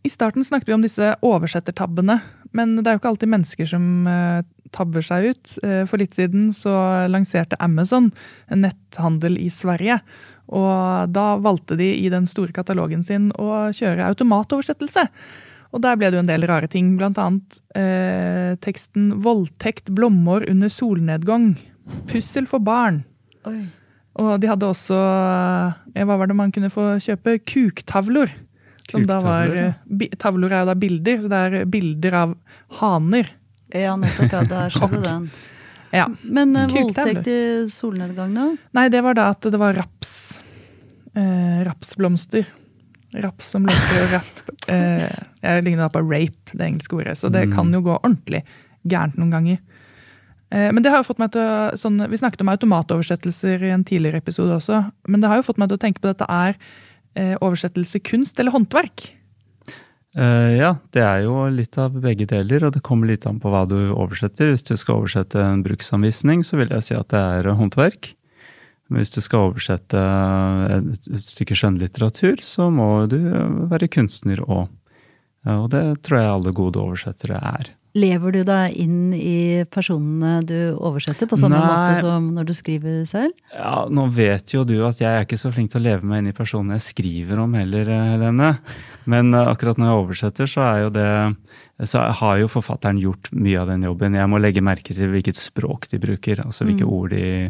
I 0.04 0.10
starten 0.10 0.44
snakket 0.44 0.70
vi 0.70 0.74
om 0.74 0.82
disse 0.82 1.16
oversettertabbene, 1.22 2.20
men 2.52 2.76
det 2.80 2.88
er 2.88 2.96
jo 2.96 3.02
ikke 3.02 3.12
alltid 3.14 3.32
mennesker 3.32 3.70
som 3.70 4.08
eh, 4.08 4.42
tabber 4.76 5.04
seg 5.06 5.32
ut. 5.32 5.58
Eh, 5.64 5.84
for 5.90 6.02
litt 6.02 6.16
siden 6.18 6.50
så 6.56 6.74
lanserte 7.12 7.60
Amazon 7.60 8.12
en 8.48 8.64
netthandel 8.66 9.38
i 9.40 9.50
Sverige. 9.52 10.00
Og 10.52 11.12
da 11.16 11.36
valgte 11.40 11.78
de 11.80 11.94
i 11.96 12.10
den 12.12 12.28
store 12.28 12.52
katalogen 12.56 13.06
sin 13.08 13.30
å 13.40 13.72
kjøre 13.76 14.10
automatoversettelse. 14.12 15.08
Og 15.72 15.84
der 15.84 15.96
ble 15.96 16.10
det 16.12 16.20
jo 16.20 16.24
en 16.26 16.32
del 16.32 16.48
rare 16.50 16.68
ting, 16.68 16.98
annet 17.00 17.62
eh, 17.80 18.58
teksten 18.60 19.22
'Voldtekt 19.24 19.94
blommer 19.96 20.44
under 20.50 20.68
solnedgang'. 20.68 21.56
Pussel 22.10 22.48
for 22.50 22.60
barn. 22.64 23.04
Oi. 23.50 23.66
Og 24.22 24.34
de 24.44 24.50
hadde 24.52 24.68
også 24.68 24.96
ja, 24.98 26.04
Hva 26.06 26.18
var 26.20 26.28
det 26.28 26.36
man 26.36 26.52
kunne 26.52 26.70
få 26.70 26.98
kjøpe? 27.02 27.38
Kuktavlor. 27.48 28.32
Som 28.92 29.06
da 29.08 29.22
var 29.24 29.48
ja. 29.48 29.70
eh, 29.72 30.10
er 30.20 30.36
jo 30.36 30.66
da 30.68 30.76
bilder, 30.76 31.22
så 31.24 31.30
det 31.32 31.40
er 31.40 31.66
bilder 31.72 32.18
av 32.20 32.34
haner. 32.82 33.30
Ja, 33.72 33.96
nettopp. 33.96 34.34
Ja, 34.36 34.42
der 34.52 34.74
skjedde 34.76 35.00
den. 35.06 35.30
Ja. 35.96 36.06
Men 36.24 36.56
uh, 36.56 36.66
voldtekt 36.72 37.28
i 37.32 37.38
solnedgang, 37.72 38.34
da? 38.36 38.50
Nei, 38.76 38.88
det 38.92 39.02
var 39.04 39.16
da 39.16 39.30
at 39.32 39.48
det 39.48 39.60
var 39.60 39.76
raps. 39.80 40.40
Eh, 41.16 41.62
rapsblomster. 41.68 42.46
Raps 43.12 43.50
som 43.52 43.66
blomstrer 43.68 44.06
og 44.08 44.18
rapp. 44.20 44.38
Eh, 44.72 45.10
jeg 45.42 45.64
ligner 45.66 45.88
da 45.88 45.92
på 45.92 46.00
rape, 46.06 46.54
det 46.54 46.62
engelske 46.64 46.96
ordet. 46.96 47.16
Så 47.18 47.32
det 47.34 47.48
Mm. 47.50 47.56
kan 47.58 47.72
jo 47.74 47.80
gå 47.84 47.96
ordentlig 47.98 48.44
gærent 48.88 49.18
noen 49.18 49.32
ganger. 49.34 49.58
Eh, 50.52 50.70
Men 50.72 50.84
det 50.84 50.92
har 50.92 51.02
jo 51.02 51.08
fått 51.08 51.22
meg 51.22 51.32
til 51.34 51.42
å, 51.42 51.72
sånn, 51.80 52.02
Vi 52.12 52.20
snakket 52.20 52.44
om 52.44 52.52
automatoversettelser 52.52 53.64
i 53.64 53.74
en 53.74 53.88
tidligere 53.88 54.22
episode 54.22 54.54
også. 54.60 54.84
Men 55.08 55.24
det 55.24 55.32
har 55.32 55.40
jo 55.40 55.48
fått 55.48 55.62
meg 55.62 55.72
til 55.72 55.80
å 55.80 55.84
tenke 55.86 56.04
på 56.04 56.12
dette 56.12 56.28
er 56.28 56.58
eh, 57.16 57.36
oversettelse 57.40 58.04
kunst 58.04 58.40
eller 58.40 58.52
håndverk. 58.52 59.12
Uh, 60.12 60.52
ja, 60.60 60.74
det 60.92 61.04
er 61.08 61.22
jo 61.24 61.46
litt 61.48 61.78
av 61.80 61.94
begge 62.04 62.26
deler, 62.28 62.66
og 62.68 62.74
det 62.76 62.82
kommer 62.84 63.08
litt 63.08 63.24
an 63.30 63.38
på 63.40 63.48
hva 63.48 63.64
du 63.64 63.94
oversetter. 63.96 64.50
Hvis 64.52 64.66
du 64.68 64.76
skal 64.76 65.00
oversette 65.00 65.40
en 65.40 65.64
bruksanvisning, 65.64 66.44
så 66.44 66.60
vil 66.60 66.74
jeg 66.76 66.84
si 66.84 66.98
at 66.98 67.14
det 67.14 67.22
er 67.38 67.48
håndverk. 67.56 68.12
Men 68.92 69.00
hvis 69.00 69.14
du 69.16 69.22
skal 69.24 69.48
oversette 69.48 69.96
et, 70.76 71.08
et 71.16 71.24
stykke 71.24 71.56
skjønnlitteratur, 71.56 72.44
så 72.44 72.68
må 72.68 73.06
du 73.08 73.22
være 73.72 73.88
kunstner 73.88 74.44
òg. 74.44 74.68
Og 75.48 75.70
det 75.72 75.86
tror 76.04 76.20
jeg 76.20 76.34
alle 76.34 76.52
gode 76.60 76.84
oversettere 76.84 77.40
er. 77.40 77.72
Lever 77.92 78.32
du 78.32 78.40
deg 78.48 78.76
inn 78.80 79.12
i 79.12 79.66
personene 79.68 80.38
du 80.48 80.78
oversetter, 80.80 81.28
på 81.28 81.36
samme 81.40 81.60
Nei. 81.60 81.66
måte 81.68 82.06
som 82.06 82.30
når 82.38 82.48
du 82.48 82.54
skriver 82.56 83.02
selv? 83.10 83.36
Ja, 83.52 83.84
Nå 83.92 84.06
vet 84.16 84.54
jo 84.56 84.64
du 84.64 84.78
at 84.88 85.02
jeg 85.04 85.12
er 85.12 85.26
ikke 85.26 85.40
så 85.42 85.52
flink 85.52 85.74
til 85.74 85.82
å 85.82 85.88
leve 85.90 86.08
meg 86.08 86.22
inn 86.22 86.32
i 86.32 86.36
personene 86.38 86.80
jeg 86.80 86.88
skriver 86.88 87.42
om 87.44 87.58
heller, 87.60 87.92
eh, 87.92 88.14
Helene. 88.14 88.54
Men 89.12 89.34
eh, 89.36 89.52
akkurat 89.52 89.82
når 89.82 89.92
jeg 89.92 90.04
oversetter, 90.06 90.48
så 90.48 90.70
jo 90.86 90.94
det 90.96 91.10
Så 91.82 91.98
har 91.98 92.38
jo 92.38 92.48
forfatteren 92.48 93.00
gjort 93.02 93.32
mye 93.34 93.58
av 93.58 93.68
den 93.68 93.84
jobben. 93.84 94.14
Jeg 94.14 94.30
må 94.30 94.38
legge 94.38 94.62
merke 94.62 94.94
til 94.94 95.10
hvilket 95.10 95.36
språk 95.36 95.90
de 95.90 95.98
bruker, 95.98 96.46
altså 96.46 96.64
hvilke 96.64 96.86
ord 96.86 97.10
de 97.10 97.50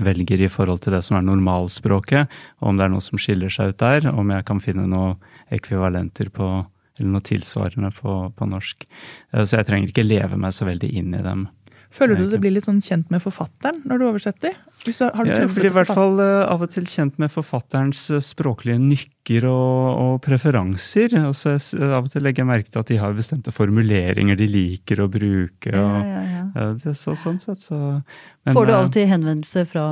velger 0.00 0.40
i 0.40 0.48
forhold 0.48 0.80
til 0.80 0.94
det 0.96 1.02
som 1.04 1.18
er 1.18 1.26
normalspråket, 1.26 2.30
og 2.62 2.70
om 2.70 2.78
det 2.78 2.86
er 2.86 2.94
noe 2.94 3.04
som 3.04 3.20
skiller 3.20 3.52
seg 3.52 3.74
ut 3.74 3.82
der, 3.82 4.08
om 4.10 4.32
jeg 4.32 4.46
kan 4.48 4.62
finne 4.64 4.86
noen 4.88 5.20
ekvivalenter 5.52 6.32
på 6.32 6.64
eller 6.98 7.10
noe 7.16 7.24
tilsvarende 7.26 7.90
på, 7.96 8.16
på 8.36 8.48
norsk. 8.48 8.86
Eh, 9.32 9.44
Så 9.44 9.58
jeg 9.58 9.68
trenger 9.70 9.92
ikke 9.92 10.06
leve 10.06 10.38
meg 10.40 10.54
så 10.56 10.68
veldig 10.68 10.90
inn 10.94 11.14
i 11.14 11.22
dem. 11.24 11.48
Føler 11.94 12.18
du 12.18 12.26
det 12.26 12.40
blir 12.42 12.50
litt 12.50 12.66
sånn 12.66 12.82
kjent 12.82 13.10
med 13.14 13.22
forfatteren 13.22 13.84
når 13.86 14.00
du 14.00 14.06
oversetter? 14.08 14.56
Du, 14.82 14.90
har 14.90 15.24
du 15.24 15.30
Jeg 15.30 15.50
blir 15.54 15.70
i 15.70 15.74
hvert 15.76 15.92
fall 15.94 16.18
eh, 16.22 16.40
av 16.50 16.64
og 16.66 16.72
til 16.74 16.88
kjent 16.90 17.20
med 17.22 17.30
forfatterens 17.30 18.08
språklige 18.26 18.80
språklige 18.82 18.82
nykker 19.24 19.46
og, 19.48 19.98
og 19.98 20.22
preferanser. 20.22 21.14
Og 21.28 21.34
så 21.34 21.56
av 21.80 22.04
og 22.04 22.10
til 22.12 22.22
legger 22.22 22.42
jeg 22.42 22.48
merke 22.48 22.70
til 22.70 22.80
at 22.80 22.88
de 22.88 22.98
har 22.98 23.14
bestemte 23.14 23.52
formuleringer 23.52 24.36
de 24.36 24.46
liker 24.46 25.00
å 25.00 25.08
bruke. 25.08 25.70
Og, 25.70 25.74
Ja, 25.74 26.02
ja, 26.04 26.22
ja. 26.54 26.72
Det 26.84 26.94
så, 26.94 27.16
sånn 27.16 27.38
sett, 27.40 27.60
så 27.60 28.00
men, 28.44 28.54
Får 28.54 28.66
du 28.66 28.72
av 28.72 28.82
eh, 28.82 28.86
og 28.86 28.92
til 28.92 29.08
henvendelse 29.08 29.64
fra 29.66 29.84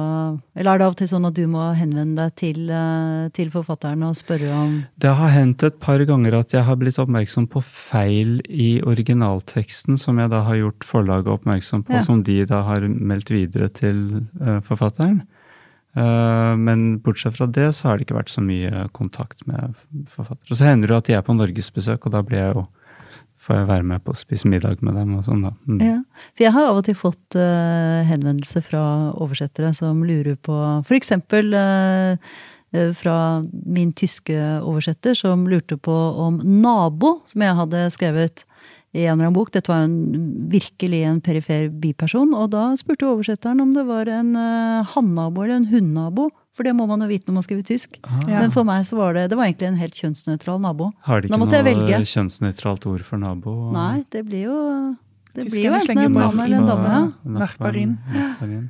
Eller 0.55 0.75
er 0.75 0.79
det 0.79 0.85
av 0.85 0.93
og 0.93 0.99
til 1.01 1.09
sånn 1.09 1.25
at 1.27 1.35
du 1.35 1.47
må 1.49 1.73
henvende 1.75 2.23
deg 2.23 2.37
til, 2.37 2.71
eh, 2.71 3.31
til 3.35 3.51
forfatteren 3.51 4.05
og 4.07 4.15
spørre 4.15 4.53
om 4.53 4.77
Det 5.01 5.11
har 5.19 5.33
hendt 5.33 5.65
et 5.65 5.81
par 5.81 5.99
ganger 6.07 6.37
at 6.39 6.53
jeg 6.53 6.63
har 6.69 6.79
blitt 6.79 7.01
oppmerksom 7.03 7.49
på 7.51 7.65
feil 7.65 8.41
i 8.47 8.81
originalteksten, 8.85 9.99
som 9.99 10.21
jeg 10.21 10.31
da 10.31 10.45
har 10.47 10.61
gjort 10.61 10.87
forlaget 10.87 11.33
oppmerksom 11.33 11.83
på, 11.89 12.03
som 12.05 12.23
de 12.23 12.43
da 12.47 12.63
har 12.69 12.87
meldt 12.87 13.33
videre 13.33 13.71
til 13.73 14.23
uh, 14.39 14.61
forfatteren. 14.63 15.23
Eh, 15.93 16.53
men 16.57 16.87
bortsett 17.05 17.37
fra 17.37 17.47
det 17.47 17.71
så 17.77 17.89
har 17.89 17.99
det 17.99 18.07
ikke 18.07 18.21
vært 18.21 18.33
så 18.33 18.45
mye 18.45 18.87
kontakt 18.97 19.45
med 19.49 19.75
forfattere. 20.13 20.49
Og 20.51 20.61
så 20.61 20.71
hender 20.71 20.93
det 20.93 21.01
at 21.01 21.11
de 21.11 21.19
er 21.19 21.27
på 21.27 21.37
norgesbesøk, 21.37 22.07
og 22.07 22.15
da 22.15 22.23
blir 22.27 22.41
jeg 22.41 22.55
jo 22.57 22.69
får 23.43 23.59
jeg 23.59 23.69
være 23.73 23.87
med 23.91 24.03
på 24.05 24.15
å 24.15 24.19
spise 24.19 24.49
middag 24.51 24.83
med 24.87 24.95
dem 24.99 25.17
og 25.19 25.25
sånn, 25.27 25.43
da. 25.43 25.53
Mm. 25.67 25.81
Ja. 25.83 25.99
For 26.31 26.47
jeg 26.47 26.55
har 26.55 26.69
av 26.71 26.79
og 26.79 26.87
til 26.87 26.99
fått 26.99 27.39
uh, 27.39 28.03
henvendelser 28.07 28.65
fra 28.67 28.85
oversettere 29.19 29.73
som 29.75 30.05
lurer 30.07 30.37
på 30.39 30.57
eksempel 30.95 31.51
eh, 31.59 32.31
eh, 32.71 32.93
fra 32.95 33.17
min 33.51 33.91
tyske 33.99 34.39
oversetter 34.61 35.19
som 35.19 35.49
lurte 35.51 35.79
på 35.81 35.97
om 36.27 36.39
nabo, 36.63 37.17
som 37.27 37.43
jeg 37.43 37.59
hadde 37.59 37.85
skrevet 37.95 38.45
i 38.93 39.07
en 39.07 39.15
eller 39.15 39.31
annen 39.31 39.37
bok. 39.37 39.53
Dette 39.55 39.73
var 39.73 39.87
en, 39.87 39.97
virkelig 40.53 41.01
en 41.09 41.21
perifer 41.25 41.71
biperson. 41.83 42.35
Og 42.37 42.51
da 42.53 42.69
spurte 42.77 43.09
oversetteren 43.09 43.63
om 43.65 43.73
det 43.77 43.87
var 43.89 44.11
en 44.13 44.35
uh, 44.37 44.89
hannabo 44.93 45.47
eller 45.47 45.63
en 45.63 45.69
hunnabo. 45.71 46.29
For 46.53 46.69
det 46.69 46.75
må 46.77 46.85
man 46.91 47.01
jo 47.01 47.09
vite 47.09 47.31
når 47.31 47.39
man 47.39 47.47
skriver 47.47 47.65
tysk. 47.65 47.97
Ja. 48.29 48.43
Men 48.43 48.53
for 48.53 48.69
meg 48.69 48.85
så 48.85 48.99
var 48.99 49.17
det, 49.17 49.31
det 49.33 49.39
var 49.41 49.49
egentlig 49.49 49.71
en 49.71 49.81
helt 49.81 49.97
kjønnsnøytral 49.97 50.61
nabo. 50.61 50.91
Har 51.09 51.23
de 51.23 51.31
ikke 51.31 51.41
måtte 51.41 51.57
jeg 51.57 51.65
noe 51.65 51.87
velge. 51.87 52.11
kjønnsnøytralt 52.13 52.85
ord 52.91 53.07
for 53.07 53.23
nabo? 53.23 53.55
Nei, 53.73 54.03
det 54.13 54.27
blir 54.29 54.51
jo 54.51 54.59
det 55.33 55.49
blir 55.49 55.71
jo 55.71 55.79
enten 55.79 56.03
en 56.03 56.13
mann 56.13 56.37
eller 56.45 56.59
en 56.59 56.69
dame. 56.69 56.93
Ja. 56.93 57.07
Nachbarin. 57.39 57.97
Nachbarin. 58.13 58.69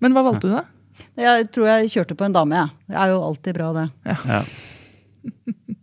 Men 0.00 0.16
hva 0.16 0.26
valgte 0.26 0.50
du, 0.50 0.52
da? 0.58 0.66
Jeg 1.16 1.48
tror 1.54 1.70
jeg 1.70 1.92
kjørte 1.94 2.16
på 2.18 2.28
en 2.28 2.36
dame, 2.36 2.60
jeg. 2.60 2.76
Det 2.92 3.00
er 3.00 3.14
jo 3.14 3.22
alltid 3.24 3.56
bra, 3.56 3.72
det. 3.78 3.86
Ja. 4.04 4.42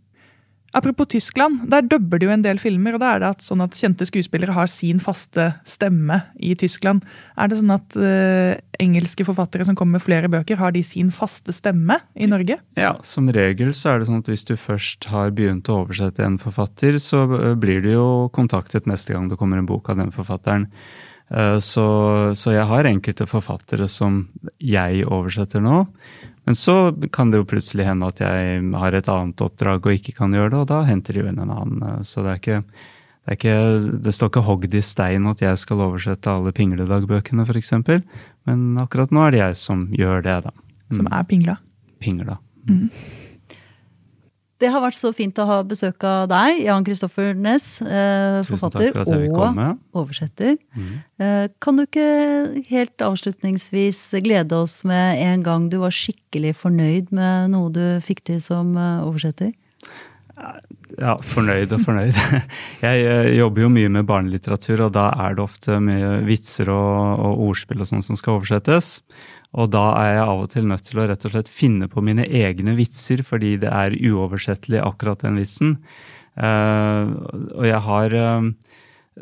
Apropos 0.76 1.08
Tyskland, 1.08 1.62
der 1.72 1.86
dubber 1.88 2.20
de 2.20 2.26
jo 2.26 2.32
en 2.34 2.42
del 2.44 2.58
filmer. 2.60 2.94
og 2.94 3.00
da 3.00 3.14
er 3.14 3.22
det 3.22 3.28
at 3.28 3.44
sånn 3.44 3.62
at 3.64 3.72
Kjente 3.72 4.04
skuespillere 4.04 4.52
har 4.52 4.68
sin 4.68 5.00
faste 5.00 5.54
stemme 5.64 6.20
i 6.36 6.54
Tyskland. 6.60 7.06
Er 7.40 7.48
det 7.48 7.56
sånn 7.62 7.72
at 7.72 7.96
uh, 7.96 8.52
engelske 8.78 9.24
forfattere 9.24 9.64
som 9.64 9.78
kommer 9.78 9.96
med 9.96 10.04
flere 10.04 10.28
bøker, 10.28 10.60
har 10.60 10.76
de 10.76 10.82
sin 10.84 11.10
faste 11.10 11.54
stemme 11.56 11.96
i 12.14 12.28
Norge? 12.28 12.58
Ja, 12.76 12.92
som 13.02 13.32
regel 13.32 13.72
så 13.72 13.94
er 13.94 13.98
det 13.98 14.10
sånn 14.10 14.20
at 14.20 14.28
hvis 14.28 14.44
du 14.44 14.56
først 14.60 15.08
har 15.08 15.32
begynt 15.32 15.72
å 15.72 15.80
oversette 15.86 16.24
en 16.26 16.36
forfatter, 16.42 17.00
så 17.00 17.24
øh, 17.24 17.56
blir 17.56 17.80
du 17.80 17.92
jo 17.94 18.08
kontaktet 18.36 18.86
neste 18.86 19.16
gang 19.16 19.32
det 19.32 19.40
kommer 19.40 19.58
en 19.58 19.68
bok 19.68 19.88
av 19.88 20.02
den 20.02 20.12
forfatteren. 20.12 20.68
Uh, 21.32 21.56
Så, 21.60 21.88
så 22.36 22.52
jeg 22.52 22.68
har 22.68 22.88
enkelte 22.88 23.26
forfattere 23.28 23.88
som 23.88 24.26
jeg 24.60 25.04
oversetter 25.08 25.64
nå. 25.64 25.86
Men 26.48 26.56
så 26.56 26.74
kan 27.12 27.28
det 27.28 27.42
jo 27.42 27.48
plutselig 27.50 27.84
hende 27.84 28.08
at 28.08 28.22
jeg 28.24 28.62
har 28.72 28.94
et 28.96 29.08
annet 29.12 29.42
oppdrag 29.44 29.84
og 29.84 29.98
ikke 29.98 30.14
kan 30.16 30.32
gjøre 30.32 30.54
det, 30.54 30.60
og 30.62 30.70
da 30.70 30.78
henter 30.88 31.18
de 31.18 31.26
inn 31.28 31.42
en 31.42 31.52
annen. 31.52 31.82
eh, 31.84 31.98
Så 32.08 32.24
det 32.24 32.30
er 32.32 32.40
ikke 32.40 32.62
det, 32.64 33.36
ikke, 33.36 33.56
det 34.06 34.14
står 34.16 34.30
ikke 34.32 34.44
hogd 34.46 34.72
i 34.72 34.80
stein 34.80 35.28
at 35.28 35.42
jeg 35.44 35.60
skal 35.60 35.82
oversette 35.84 36.32
alle 36.32 36.54
Pingledagbøkene, 36.56 37.44
f.eks. 37.44 37.74
Men 38.48 38.62
akkurat 38.80 39.12
nå 39.12 39.26
er 39.26 39.36
det 39.36 39.42
jeg 39.42 39.58
som 39.60 39.84
gjør 39.92 40.24
det, 40.24 40.38
da. 40.48 40.54
Som 40.96 41.10
er 41.12 41.28
pingla? 41.28 41.58
Pingla. 42.00 42.38
Det 44.58 44.70
har 44.74 44.82
vært 44.82 44.98
så 44.98 45.12
fint 45.14 45.38
å 45.38 45.46
ha 45.46 45.58
besøk 45.66 46.02
av 46.06 46.26
deg, 46.32 46.64
Jan 46.66 46.86
Kristoffer 46.86 47.30
Næss, 47.38 47.80
eh, 47.82 48.40
forfatter 48.48 48.90
for 48.90 49.06
og 49.14 50.02
oversetter. 50.02 50.56
Eh, 51.22 51.46
kan 51.62 51.78
du 51.78 51.84
ikke 51.84 52.64
helt 52.66 52.98
avslutningsvis 52.98 54.00
glede 54.24 54.58
oss 54.58 54.82
med 54.84 55.22
en 55.22 55.42
gang 55.46 55.68
du 55.70 55.78
var 55.78 55.94
skikkelig 55.94 56.56
fornøyd 56.58 57.12
med 57.14 57.54
noe 57.54 57.70
du 57.70 58.00
fikk 58.02 58.24
til 58.26 58.42
som 58.42 58.74
eh, 58.76 59.06
oversetter? 59.06 59.54
Ja, 60.96 61.14
fornøyd 61.34 61.72
og 61.76 61.82
fornøyd. 61.84 62.16
Jeg 62.86 63.02
eh, 63.04 63.32
jobber 63.36 63.66
jo 63.66 63.72
mye 63.72 63.90
med 63.92 64.06
barnelitteratur, 64.08 64.86
og 64.86 64.94
da 64.96 65.10
er 65.26 65.36
det 65.36 65.44
ofte 65.44 65.80
mye 65.84 66.20
vitser 66.26 66.70
og, 66.72 67.24
og 67.24 67.42
ordspill 67.50 67.84
og 67.84 67.90
sånn 67.90 68.04
som 68.06 68.18
skal 68.18 68.38
oversettes. 68.38 68.96
Og 69.56 69.70
da 69.72 69.84
er 69.96 70.10
jeg 70.18 70.24
av 70.26 70.42
og 70.42 70.50
til 70.52 70.66
nødt 70.68 70.84
til 70.84 71.00
å 71.00 71.06
rett 71.08 71.22
og 71.24 71.32
slett 71.32 71.48
finne 71.48 71.86
på 71.88 72.02
mine 72.04 72.26
egne 72.26 72.74
vitser, 72.76 73.22
fordi 73.24 73.54
det 73.62 73.70
er 73.72 73.96
uoversettelig, 73.96 74.82
akkurat 74.84 75.24
den 75.24 75.40
vitsen. 75.40 75.78
Eh, 76.36 77.14
og 77.56 77.64
jeg 77.66 77.80
har 77.86 78.18
eh, 78.18 78.50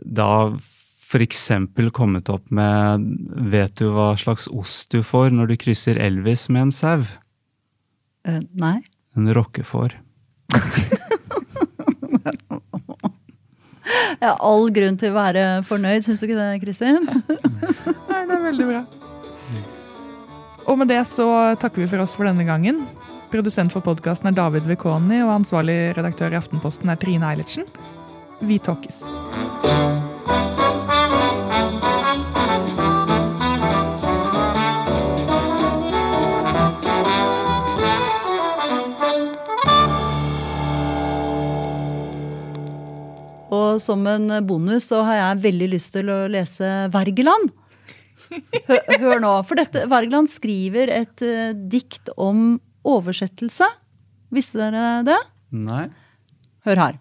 da 0.03 0.31
f.eks. 1.07 1.45
kommet 1.95 2.29
opp 2.33 2.51
med 2.51 3.07
Vet 3.53 3.79
du 3.79 3.93
hva 3.95 4.11
slags 4.19 4.51
ost 4.51 4.91
du 4.93 5.05
får 5.07 5.31
når 5.33 5.53
du 5.53 5.57
krysser 5.63 6.01
Elvis 6.03 6.49
med 6.51 6.67
en 6.67 6.75
sau? 6.75 7.07
Uh, 8.27 8.43
nei? 8.59 8.81
En 9.15 9.31
rockefår. 9.31 9.95
Jeg 13.87 14.27
har 14.27 14.39
all 14.45 14.71
grunn 14.75 14.97
til 15.01 15.13
å 15.13 15.17
være 15.17 15.45
fornøyd, 15.69 16.05
syns 16.05 16.23
du 16.23 16.29
ikke 16.29 16.39
det, 16.39 16.49
Kristin? 16.65 17.07
Nei, 17.07 18.23
det 18.27 18.39
er 18.39 18.47
veldig 18.49 18.69
bra. 18.71 18.85
Og 20.67 20.81
med 20.81 20.91
det 20.91 21.03
så 21.07 21.29
takker 21.63 21.85
vi 21.85 21.91
for 21.91 22.03
oss 22.03 22.17
for 22.19 22.27
denne 22.27 22.47
gangen. 22.49 22.83
Produsent 23.31 23.75
for 23.75 23.85
podkasten 23.87 24.31
er 24.31 24.39
David 24.39 24.67
Vekoni, 24.71 25.21
og 25.23 25.35
ansvarlig 25.41 25.79
redaktør 25.99 26.35
i 26.35 26.41
Aftenposten 26.41 26.91
er 26.91 26.99
Trine 27.03 27.31
Eilertsen. 27.31 27.71
Vi 28.43 28.59
talkes. 28.63 29.05
Og 43.77 43.83
som 43.83 44.07
en 44.09 44.31
bonus 44.49 44.89
så 44.89 45.03
har 45.05 45.21
jeg 45.21 45.45
veldig 45.51 45.71
lyst 45.75 45.93
til 45.99 46.09
å 46.09 46.23
lese 46.33 46.89
Wergeland. 46.95 47.51
Hør, 48.67 48.81
hør 49.03 49.21
nå, 49.23 49.33
for 49.47 49.61
dette, 49.61 49.85
Wergeland 49.91 50.31
skriver 50.33 50.91
et 50.91 51.23
uh, 51.23 51.53
dikt 51.55 52.09
om 52.17 52.57
oversettelse. 52.89 53.69
Visste 54.35 54.59
dere 54.63 55.03
det? 55.07 55.19
Nei. 55.55 55.85
Hør 56.67 56.81
her. 56.83 56.97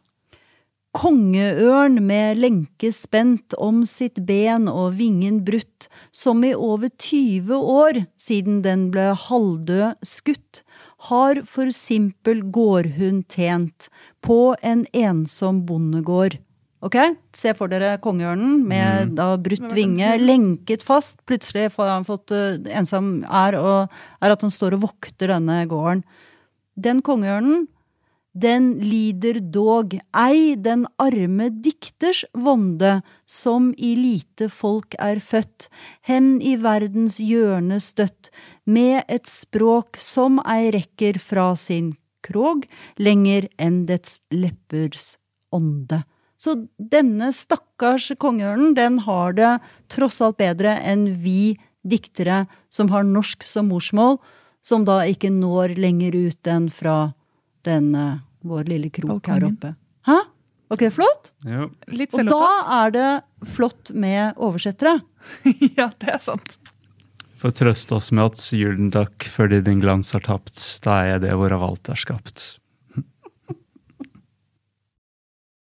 Kongeørn 0.95 1.97
med 2.07 2.39
lenke 2.39 2.91
spent 2.95 3.55
om 3.59 3.81
sitt 3.87 4.21
ben 4.27 4.69
og 4.71 4.99
vingen 4.99 5.41
brutt, 5.47 5.89
som 6.15 6.43
i 6.47 6.53
over 6.55 6.91
20 6.91 7.51
år 7.55 8.03
siden 8.21 8.61
den 8.63 8.87
ble 8.93 9.09
halvdød 9.25 10.05
skutt, 10.07 10.61
har 11.09 11.41
for 11.49 11.73
simpel 11.75 12.45
gårdhund 12.55 13.25
tjent 13.33 13.89
på 14.23 14.55
en 14.63 14.85
ensom 14.95 15.65
bondegård. 15.67 16.39
Ok, 16.85 16.95
Se 17.33 17.51
for 17.57 17.71
dere 17.71 17.97
kongeørnen 17.97 18.61
med 18.67 19.09
Mm. 19.09 19.15
da 19.15 19.37
brutt 19.37 19.71
vinge, 19.73 20.17
lenket 20.21 20.83
fast. 20.83 21.17
Plutselig 21.25 21.71
får 21.73 21.87
han 21.89 22.05
fått 22.05 22.29
uh, 22.31 22.61
ensom 22.69 23.23
er, 23.25 23.57
og, 23.57 23.89
er 24.21 24.31
at 24.31 24.41
han 24.41 24.51
står 24.53 24.75
og 24.77 24.85
vokter 24.85 25.33
denne 25.33 25.65
gården. 25.65 26.03
Den 26.77 27.01
kongeørnen, 27.01 27.67
den 28.35 28.79
lider 28.79 29.39
dog 29.39 29.97
ei 30.13 30.55
den 30.55 30.85
arme 30.99 31.49
dikters 31.49 32.23
vonde, 32.35 33.01
som 33.25 33.73
i 33.77 33.95
lite 33.95 34.49
folk 34.49 34.93
er 34.99 35.19
født, 35.19 35.69
hen 36.05 36.41
i 36.41 36.55
verdens 36.55 37.17
hjørne 37.17 37.79
støtt, 37.79 38.29
med 38.65 39.03
et 39.07 39.25
språk 39.25 39.97
som 39.97 40.37
ei 40.45 40.69
rekker 40.69 41.17
fra 41.17 41.55
sin 41.55 41.95
krog, 42.21 42.67
lenger 42.99 43.49
enn 43.57 43.85
dets 43.87 44.19
leppers 44.29 45.15
ånde. 45.55 46.03
Så 46.45 46.53
denne 46.77 47.31
stakkars 47.33 48.11
kongeørnen, 48.21 48.75
den 48.77 48.99
har 49.07 49.33
det 49.33 49.55
tross 49.89 50.19
alt 50.21 50.37
bedre 50.37 50.75
enn 50.85 51.07
vi 51.23 51.55
diktere 51.85 52.43
som 52.73 52.91
har 52.93 53.05
norsk 53.07 53.45
som 53.45 53.71
morsmål, 53.73 54.19
som 54.65 54.85
da 54.85 54.99
ikke 55.09 55.31
når 55.33 55.73
lenger 55.79 56.13
ut 56.13 56.49
enn 56.49 56.69
fra 56.73 57.15
denne, 57.65 58.21
vår 58.45 58.69
lille 58.69 58.91
krok 58.93 59.25
her 59.29 59.47
oppe. 59.47 59.73
Hæ? 60.05 60.19
Ok, 60.73 60.85
flott? 60.93 61.31
Ja. 61.45 61.67
Litt 61.93 62.13
Og 62.17 62.29
da 62.29 62.49
er 62.83 62.93
det 62.93 63.09
flott 63.55 63.89
med 63.93 64.37
oversettere. 64.41 64.99
ja, 65.79 65.89
det 66.01 66.13
er 66.13 66.21
sant. 66.21 66.57
For 67.41 67.53
trøst 67.53 67.91
oss 67.93 68.11
med 68.13 68.33
at 68.33 68.45
Gyldendakk 68.53 69.27
fordi 69.29 69.63
din 69.65 69.81
glans 69.81 70.13
har 70.15 70.25
tapt, 70.25 70.61
da 70.85 71.01
er 71.09 71.21
det 71.21 71.33
hvorav 71.37 71.65
alt 71.67 71.89
er 71.93 71.99
skapt. 71.99 72.47